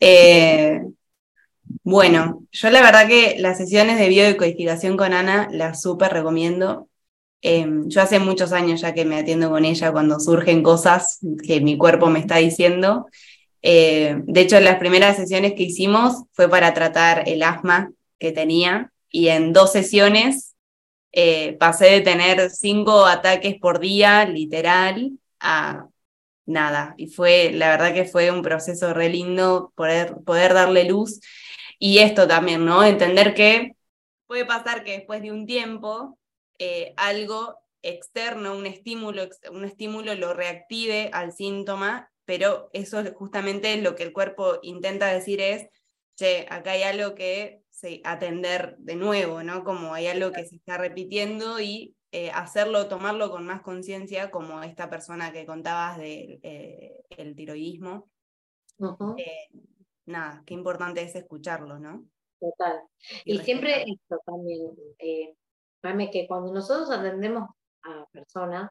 Eh, 0.00 0.80
bueno, 1.82 2.42
yo 2.52 2.70
la 2.70 2.82
verdad 2.82 3.08
que 3.08 3.36
las 3.38 3.58
sesiones 3.58 3.98
de 3.98 4.08
biodecodificación 4.08 4.96
con 4.96 5.12
Ana 5.12 5.48
las 5.50 5.80
súper 5.80 6.12
recomiendo. 6.12 6.88
Em, 7.40 7.88
yo 7.88 8.02
hace 8.02 8.18
muchos 8.18 8.52
años 8.52 8.80
ya 8.80 8.94
que 8.94 9.04
me 9.04 9.16
atiendo 9.16 9.50
con 9.50 9.64
ella 9.64 9.92
cuando 9.92 10.18
surgen 10.20 10.62
cosas 10.62 11.18
que 11.46 11.60
mi 11.60 11.78
cuerpo 11.78 12.08
me 12.08 12.18
está 12.18 12.36
diciendo. 12.36 13.06
Eh, 13.62 14.16
de 14.24 14.40
hecho, 14.40 14.60
las 14.60 14.78
primeras 14.78 15.16
sesiones 15.16 15.54
que 15.54 15.64
hicimos 15.64 16.24
fue 16.32 16.48
para 16.48 16.74
tratar 16.74 17.28
el 17.28 17.42
asma 17.42 17.92
que 18.18 18.32
tenía 18.32 18.92
y 19.10 19.28
en 19.28 19.52
dos 19.52 19.72
sesiones 19.72 20.56
eh, 21.12 21.56
pasé 21.58 21.86
de 21.86 22.00
tener 22.02 22.50
cinco 22.50 23.06
ataques 23.06 23.56
por 23.58 23.80
día, 23.80 24.24
literal, 24.26 25.12
a 25.40 25.86
nada. 26.46 26.94
Y 26.96 27.08
fue, 27.08 27.52
la 27.52 27.68
verdad 27.70 27.94
que 27.94 28.04
fue 28.04 28.30
un 28.30 28.42
proceso 28.42 28.92
re 28.94 29.08
lindo 29.08 29.72
poder, 29.76 30.16
poder 30.24 30.54
darle 30.54 30.84
luz 30.84 31.20
y 31.78 31.98
esto 31.98 32.26
también, 32.26 32.64
¿no? 32.64 32.84
Entender 32.84 33.34
que 33.34 33.76
puede 34.26 34.44
pasar 34.44 34.84
que 34.84 34.92
después 34.92 35.22
de 35.22 35.32
un 35.32 35.46
tiempo 35.46 36.18
eh, 36.58 36.92
algo 36.96 37.56
externo, 37.82 38.56
un 38.56 38.66
estímulo, 38.66 39.28
un 39.50 39.64
estímulo 39.64 40.14
lo 40.14 40.34
reactive 40.34 41.10
al 41.12 41.32
síntoma, 41.32 42.10
pero 42.24 42.68
eso 42.72 43.00
es 43.00 43.12
justamente 43.14 43.80
lo 43.80 43.94
que 43.94 44.02
el 44.02 44.12
cuerpo 44.12 44.58
intenta 44.62 45.06
decir 45.06 45.40
es, 45.40 45.68
che, 46.16 46.46
acá 46.50 46.72
hay 46.72 46.82
algo 46.82 47.14
que 47.14 47.62
se, 47.70 48.00
atender 48.04 48.76
de 48.78 48.96
nuevo, 48.96 49.42
¿no? 49.42 49.64
Como 49.64 49.94
hay 49.94 50.08
algo 50.08 50.32
que 50.32 50.44
se 50.44 50.56
está 50.56 50.76
repitiendo 50.76 51.60
y 51.60 51.94
eh, 52.10 52.30
hacerlo, 52.32 52.88
tomarlo 52.88 53.30
con 53.30 53.46
más 53.46 53.62
conciencia, 53.62 54.30
como 54.30 54.62
esta 54.62 54.90
persona 54.90 55.32
que 55.32 55.46
contabas 55.46 55.98
del 55.98 56.40
de, 56.40 57.04
eh, 57.10 57.34
tiroidismo 57.36 58.08
nada, 60.08 60.42
qué 60.46 60.54
importante 60.54 61.02
es 61.02 61.14
escucharlo, 61.14 61.78
¿no? 61.78 62.04
Total. 62.40 62.82
Y, 63.24 63.38
siempre 63.38 63.82
esto 63.82 64.20
también, 64.24 64.72
eh, 64.98 65.34
que 66.12 66.26
cuando 66.26 66.52
nosotros 66.52 66.90
atendemos 66.90 67.48
a 67.82 68.06
personas, 68.12 68.70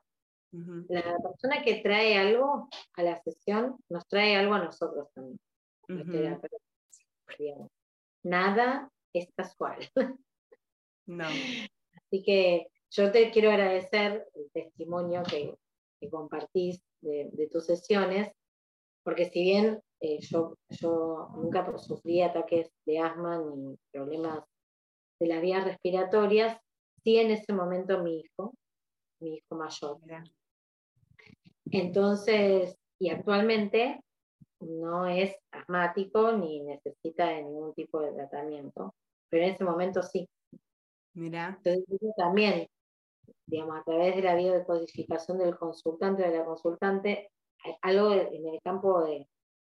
la 0.51 1.17
persona 1.17 1.61
que 1.63 1.81
trae 1.81 2.17
algo 2.17 2.69
a 2.93 3.03
la 3.03 3.21
sesión 3.21 3.77
nos 3.89 4.07
trae 4.07 4.35
algo 4.35 4.53
a 4.53 4.63
nosotros 4.63 5.09
también. 5.13 5.39
Nada 8.23 8.91
es 9.13 9.29
casual. 9.35 9.89
No. 11.05 11.25
Así 11.25 12.23
que 12.23 12.67
yo 12.89 13.11
te 13.11 13.31
quiero 13.31 13.49
agradecer 13.49 14.27
el 14.33 14.51
testimonio 14.51 15.23
que, 15.23 15.55
compartís 16.09 16.81
de, 17.01 17.49
tus 17.51 17.65
sesiones, 17.65 18.31
porque 19.03 19.29
si 19.29 19.41
bien 19.41 19.81
eh, 19.99 20.19
yo, 20.21 20.57
yo 20.69 21.29
nunca 21.35 21.77
sufrí 21.77 22.21
ataques 22.21 22.69
de 22.85 22.99
asma 22.99 23.39
ni 23.39 23.77
problemas 23.91 24.43
de 25.19 25.27
las 25.27 25.41
vías 25.41 25.63
respiratorias, 25.63 26.57
sí 27.03 27.17
en 27.17 27.31
ese 27.31 27.53
momento 27.53 28.03
mi 28.03 28.19
hijo, 28.19 28.53
mi 29.19 29.35
hijo 29.35 29.55
mayor. 29.55 29.97
Entonces, 31.71 32.77
y 32.99 33.09
actualmente 33.09 33.99
no 34.59 35.07
es 35.07 35.35
asmático 35.51 36.31
ni 36.31 36.61
necesita 36.61 37.27
de 37.27 37.43
ningún 37.43 37.73
tipo 37.73 37.99
de 38.01 38.13
tratamiento, 38.13 38.93
pero 39.29 39.45
en 39.45 39.53
ese 39.53 39.63
momento 39.63 40.03
sí. 40.03 40.29
Mira. 41.13 41.59
Entonces, 41.63 42.13
también, 42.15 42.67
digamos, 43.47 43.79
a 43.79 43.83
través 43.83 44.15
de 44.15 44.21
la 44.21 44.35
biodecodificación 44.35 45.39
del 45.39 45.57
consultante 45.57 46.23
o 46.23 46.31
de 46.31 46.37
la 46.37 46.45
consultante, 46.45 47.31
algo 47.81 48.13
en 48.13 48.47
el 48.47 48.61
campo 48.61 49.03
de 49.03 49.27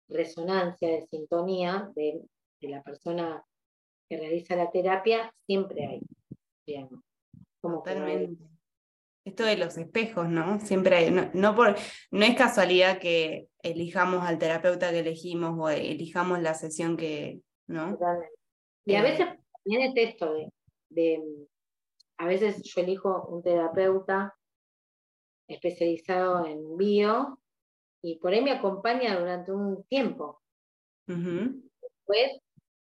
resonancia, 0.09 0.89
de 0.89 1.07
sintonía 1.07 1.91
de, 1.95 2.23
la 2.61 2.83
persona 2.83 3.45
que 4.09 4.17
realiza 4.17 4.57
la 4.57 4.71
terapia, 4.71 5.33
siempre 5.47 5.87
hay. 5.87 6.01
Digamos, 6.67 7.01
como 7.61 7.79
Totalmente. 7.79 8.43
Esto 9.25 9.45
de 9.45 9.57
los 9.57 9.77
espejos, 9.77 10.29
¿no? 10.29 10.59
Siempre 10.61 10.97
hay. 10.97 11.11
No, 11.11 11.55
por, 11.55 11.77
no 12.11 12.25
es 12.25 12.37
casualidad 12.37 12.99
que 12.99 13.49
elijamos 13.63 14.25
al 14.25 14.39
terapeuta 14.39 14.91
que 14.91 15.01
elegimos 15.01 15.57
o 15.59 15.69
elijamos 15.69 16.41
la 16.41 16.55
sesión 16.55 16.97
que, 16.97 17.41
¿no? 17.67 17.99
Y 18.85 18.95
a 18.95 19.03
veces 19.03 19.27
también 19.65 19.97
es 19.97 20.11
esto 20.11 20.33
de, 20.91 21.23
a 22.19 22.27
veces 22.27 22.63
yo 22.63 22.81
elijo 22.81 23.27
un 23.27 23.43
terapeuta 23.43 24.35
especializado 25.49 26.47
en 26.47 26.77
bio 26.77 27.41
y 28.07 28.19
por 28.19 28.33
ahí 28.33 28.41
me 28.41 28.53
acompaña 28.53 29.19
durante 29.19 29.51
un 29.51 29.83
tiempo. 29.85 30.41
Después 31.07 32.41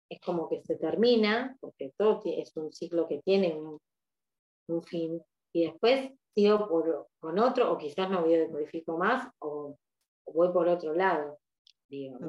es 0.08 0.22
como 0.22 0.48
que 0.48 0.62
se 0.62 0.76
termina, 0.76 1.58
porque 1.60 1.92
todo 1.98 2.22
es 2.26 2.56
un 2.56 2.72
ciclo 2.72 3.08
que 3.08 3.20
tiene 3.24 3.60
un, 4.68 4.84
fin, 4.84 5.20
y 5.52 5.66
después 5.66 6.12
sigo 6.36 6.70
por, 6.70 7.08
con 7.20 7.40
otro, 7.40 7.72
o 7.72 7.78
quizás 7.80 8.08
no 8.12 8.24
biodecodifico 8.24 9.00
más, 9.00 9.28
o, 9.40 9.76
voy 10.28 10.54
por 10.54 10.68
otro 10.68 10.94
lado, 10.94 11.40
digo, 11.88 12.20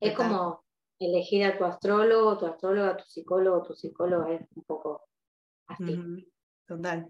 Es 0.00 0.14
como 0.14 0.62
elegir 1.00 1.44
a 1.44 1.58
tu 1.58 1.64
astrólogo, 1.64 2.38
tu 2.38 2.46
astróloga, 2.46 2.96
tu 2.96 3.04
psicólogo, 3.04 3.64
tu 3.64 3.74
psicólogo 3.74 4.26
es 4.28 4.42
un 4.54 4.62
poco 4.62 5.08
así. 5.66 6.30
Total. 6.68 7.08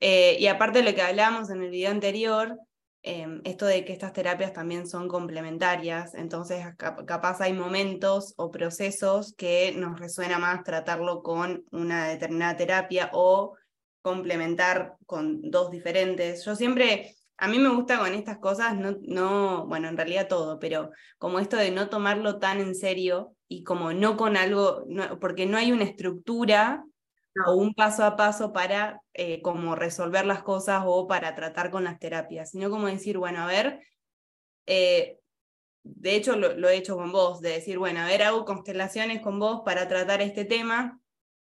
Eh, 0.00 0.38
y 0.38 0.46
aparte 0.46 0.78
de 0.78 0.90
lo 0.90 0.94
que 0.94 1.02
hablábamos 1.02 1.50
en 1.50 1.62
el 1.62 1.70
video 1.70 1.90
anterior, 1.90 2.58
Em, 3.04 3.40
esto 3.44 3.66
de 3.66 3.84
que 3.84 3.92
estas 3.92 4.12
terapias 4.12 4.52
también 4.52 4.86
son 4.86 5.08
complementarias, 5.08 6.14
entonces 6.14 6.64
capaz 6.76 7.40
hay 7.40 7.52
momentos 7.52 8.32
o 8.36 8.52
procesos 8.52 9.34
que 9.36 9.72
nos 9.76 9.98
resuena 9.98 10.38
más 10.38 10.62
tratarlo 10.62 11.20
con 11.24 11.64
una 11.72 12.06
determinada 12.06 12.56
terapia 12.56 13.10
o 13.12 13.56
complementar 14.02 14.94
con 15.04 15.50
dos 15.50 15.72
diferentes. 15.72 16.44
Yo 16.44 16.54
siempre, 16.54 17.16
a 17.38 17.48
mí 17.48 17.58
me 17.58 17.70
gusta 17.70 17.98
con 17.98 18.14
estas 18.14 18.38
cosas, 18.38 18.76
no, 18.76 18.96
no, 19.02 19.66
bueno, 19.66 19.88
en 19.88 19.96
realidad 19.96 20.28
todo, 20.28 20.60
pero 20.60 20.90
como 21.18 21.40
esto 21.40 21.56
de 21.56 21.72
no 21.72 21.88
tomarlo 21.88 22.38
tan 22.38 22.60
en 22.60 22.76
serio 22.76 23.34
y 23.48 23.64
como 23.64 23.92
no 23.92 24.16
con 24.16 24.36
algo, 24.36 24.84
porque 25.20 25.46
no 25.46 25.56
hay 25.56 25.72
una 25.72 25.84
estructura 25.84 26.84
o 27.46 27.54
un 27.54 27.74
paso 27.74 28.04
a 28.04 28.16
paso 28.16 28.52
para 28.52 29.00
eh, 29.14 29.40
como 29.42 29.74
resolver 29.74 30.26
las 30.26 30.42
cosas 30.42 30.82
o 30.86 31.06
para 31.06 31.34
tratar 31.34 31.70
con 31.70 31.84
las 31.84 31.98
terapias, 31.98 32.50
sino 32.50 32.70
como 32.70 32.86
decir, 32.86 33.18
bueno, 33.18 33.42
a 33.42 33.46
ver, 33.46 33.80
eh, 34.66 35.18
de 35.82 36.14
hecho 36.14 36.36
lo, 36.36 36.68
he 36.68 36.76
hecho 36.76 36.96
con 36.96 37.10
vos, 37.12 37.40
de 37.40 37.50
decir, 37.50 37.78
bueno, 37.78 38.00
a 38.00 38.06
ver, 38.06 38.22
hago 38.22 38.44
constelaciones 38.44 39.20
con 39.20 39.38
vos 39.38 39.62
para 39.64 39.88
tratar 39.88 40.20
este 40.20 40.44
tema 40.44 41.00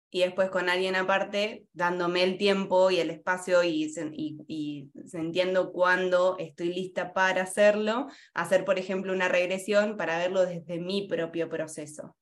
y 0.09 0.21
después 0.21 0.49
con 0.49 0.69
alguien 0.69 0.95
aparte 0.95 1.65
dándome 1.73 2.23
el 2.23 2.37
tiempo 2.37 2.91
y 2.91 2.99
el 2.99 3.09
espacio 3.09 3.63
y, 3.63 3.91
y, 4.13 4.37
y 4.47 4.91
sintiendo 5.07 5.71
cuándo 5.71 6.35
estoy 6.37 6.73
lista 6.73 7.13
para 7.13 7.43
hacerlo, 7.43 8.07
hacer, 8.33 8.63
por 8.63 8.77
ejemplo, 8.79 9.11
una 9.11 9.27
regresión 9.27 9.97
para 9.97 10.17
verlo 10.17 10.45
desde 10.45 10.79
mi 10.79 11.07
propio 11.07 11.49
proceso. 11.49 12.15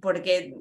porque 0.00 0.54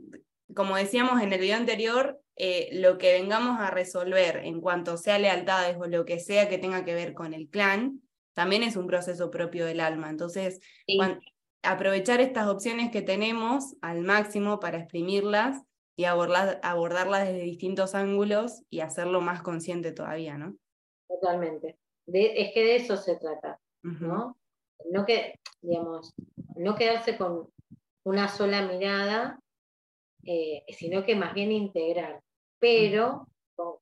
como 0.56 0.76
decíamos 0.76 1.22
en 1.22 1.34
el 1.34 1.40
video 1.40 1.58
anterior, 1.58 2.20
eh, 2.36 2.70
lo 2.74 2.98
que 2.98 3.14
vengamos 3.14 3.60
a 3.60 3.70
resolver 3.70 4.38
en 4.38 4.62
cuanto 4.62 4.98
sea 4.98 5.20
lealtades 5.20 5.78
o 5.78 5.86
lo 5.86 6.06
que 6.06 6.20
sea 6.20 6.50
que 6.50 6.58
tenga 6.58 6.86
que 6.86 6.94
ver 6.94 7.14
con 7.14 7.34
el 7.34 7.50
clan, 7.50 8.02
también 8.34 8.64
es 8.64 8.76
un 8.76 8.88
proceso 8.88 9.30
propio 9.30 9.66
del 9.66 9.80
alma. 9.80 10.10
Entonces, 10.10 10.60
aprovechar 11.62 12.22
estas 12.22 12.48
opciones 12.48 12.92
que 12.92 13.02
tenemos 13.02 13.76
al 13.82 14.02
máximo 14.02 14.60
para 14.60 14.80
exprimirlas 14.80 15.62
y 15.96 16.06
abordarlas 16.06 17.28
desde 17.28 17.44
distintos 17.44 17.94
ángulos 17.94 18.64
y 18.70 18.80
hacerlo 18.80 19.22
más 19.22 19.42
consciente 19.42 19.92
todavía, 19.92 20.38
¿no? 20.38 20.56
Totalmente. 21.08 21.78
es 22.08 22.54
que 22.54 22.64
de 22.64 22.76
eso 22.78 22.98
se 22.98 23.18
trata, 23.18 23.60
¿no? 23.84 24.38
No 24.90 25.06
que, 25.06 25.40
digamos, 25.62 26.16
no 26.56 26.76
quedarse 26.76 27.18
con 27.18 27.50
una 28.04 28.30
sola 28.30 28.64
mirada 28.64 29.40
eh, 30.26 30.64
sino 30.70 31.04
que 31.04 31.16
más 31.16 31.34
bien 31.34 31.52
integrar, 31.52 32.22
pero 32.60 33.28
con, 33.56 33.78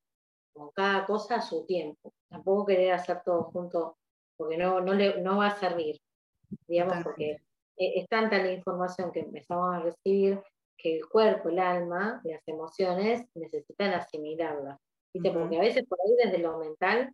cada 0.73 1.05
cosa 1.05 1.35
a 1.35 1.41
su 1.41 1.65
tiempo. 1.65 2.13
Tampoco 2.29 2.67
querer 2.67 2.93
hacer 2.93 3.21
todo 3.23 3.43
junto, 3.43 3.97
porque 4.37 4.57
no, 4.57 4.81
no, 4.81 4.93
le, 4.93 5.21
no 5.21 5.37
va 5.37 5.47
a 5.47 5.59
servir, 5.59 5.99
digamos, 6.67 7.03
porque 7.03 7.41
e, 7.77 7.99
es 7.99 8.07
tanta 8.07 8.37
la 8.37 8.51
información 8.51 9.11
que 9.11 9.21
empezamos 9.21 9.75
a 9.75 9.79
recibir 9.79 10.41
que 10.77 10.97
el 10.97 11.07
cuerpo, 11.07 11.49
el 11.49 11.59
alma, 11.59 12.21
las 12.23 12.41
emociones 12.47 13.23
necesitan 13.35 13.93
asimilarla. 13.93 14.79
Porque 15.11 15.57
a 15.57 15.61
veces 15.61 15.85
por 15.87 15.97
ahí 16.01 16.15
desde 16.23 16.37
lo 16.37 16.59
mental, 16.59 17.11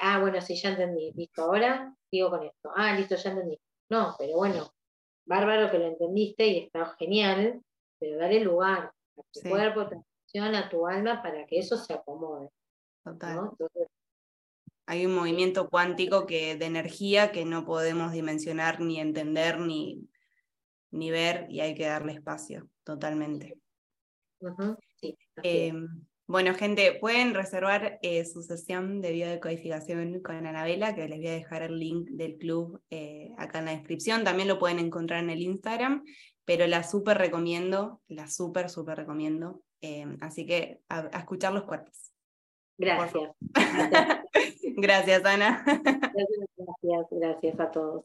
ah, 0.00 0.20
bueno, 0.20 0.40
sí, 0.40 0.56
ya 0.56 0.70
entendí, 0.70 1.12
listo, 1.12 1.42
ahora 1.42 1.94
sigo 2.10 2.30
con 2.30 2.44
esto, 2.44 2.70
ah, 2.74 2.94
listo, 2.94 3.16
ya 3.16 3.30
entendí. 3.30 3.58
No, 3.88 4.14
pero 4.18 4.36
bueno, 4.36 4.70
bárbaro 5.26 5.70
que 5.70 5.78
lo 5.78 5.86
entendiste 5.86 6.46
y 6.46 6.58
está 6.58 6.86
genial, 6.98 7.62
pero 8.04 8.18
darle 8.18 8.40
lugar 8.40 8.92
a 9.16 9.22
tu 9.32 9.48
cuerpo, 9.48 9.80
a 9.80 9.88
tu 9.88 9.94
emoción, 9.94 10.54
a 10.54 10.68
tu 10.68 10.86
alma 10.86 11.22
para 11.22 11.46
que 11.46 11.58
eso 11.58 11.78
se 11.78 11.94
acomode. 11.94 12.50
Total. 13.02 13.50
hay 14.86 15.06
un 15.06 15.14
movimiento 15.14 15.68
cuántico 15.70 16.26
que, 16.26 16.56
de 16.56 16.66
energía 16.66 17.32
que 17.32 17.44
no 17.44 17.64
podemos 17.64 18.12
dimensionar 18.12 18.80
ni 18.80 19.00
entender 19.00 19.58
ni, 19.58 20.06
ni 20.90 21.10
ver 21.10 21.46
y 21.48 21.60
hay 21.60 21.74
que 21.74 21.86
darle 21.86 22.12
espacio, 22.12 22.68
totalmente. 22.82 23.58
Em, 25.42 26.04
bueno, 26.26 26.54
gente, 26.54 26.98
pueden 27.00 27.32
reservar 27.32 27.98
eh, 28.02 28.24
su 28.26 28.42
sesión 28.42 29.00
de 29.00 29.12
biodecodificación 29.12 30.20
con 30.20 30.46
Anabela, 30.46 30.94
que 30.94 31.08
les 31.08 31.18
voy 31.18 31.28
a 31.28 31.32
dejar 31.32 31.62
el 31.62 31.78
link 31.78 32.08
del 32.10 32.36
club 32.36 32.82
eh, 32.90 33.32
acá 33.38 33.60
en 33.60 33.66
la 33.66 33.72
descripción. 33.72 34.24
También 34.24 34.48
lo 34.48 34.58
pueden 34.58 34.78
encontrar 34.78 35.22
en 35.22 35.30
el 35.30 35.40
Instagram 35.40 36.04
pero 36.44 36.66
la 36.66 36.82
súper 36.82 37.18
recomiendo, 37.18 38.00
la 38.08 38.28
súper, 38.28 38.68
súper 38.68 38.98
recomiendo. 38.98 39.62
Em, 39.80 40.16
así 40.20 40.46
que 40.46 40.80
a, 40.88 41.08
escuchar 41.18 41.52
los 41.52 41.64
cuerpos. 41.64 42.12
Gracias. 42.78 43.30
gracias, 44.76 45.24
Ana. 45.24 45.62
gracias, 45.64 47.06
gracias 47.10 47.60
a 47.60 47.70
todos. 47.70 48.04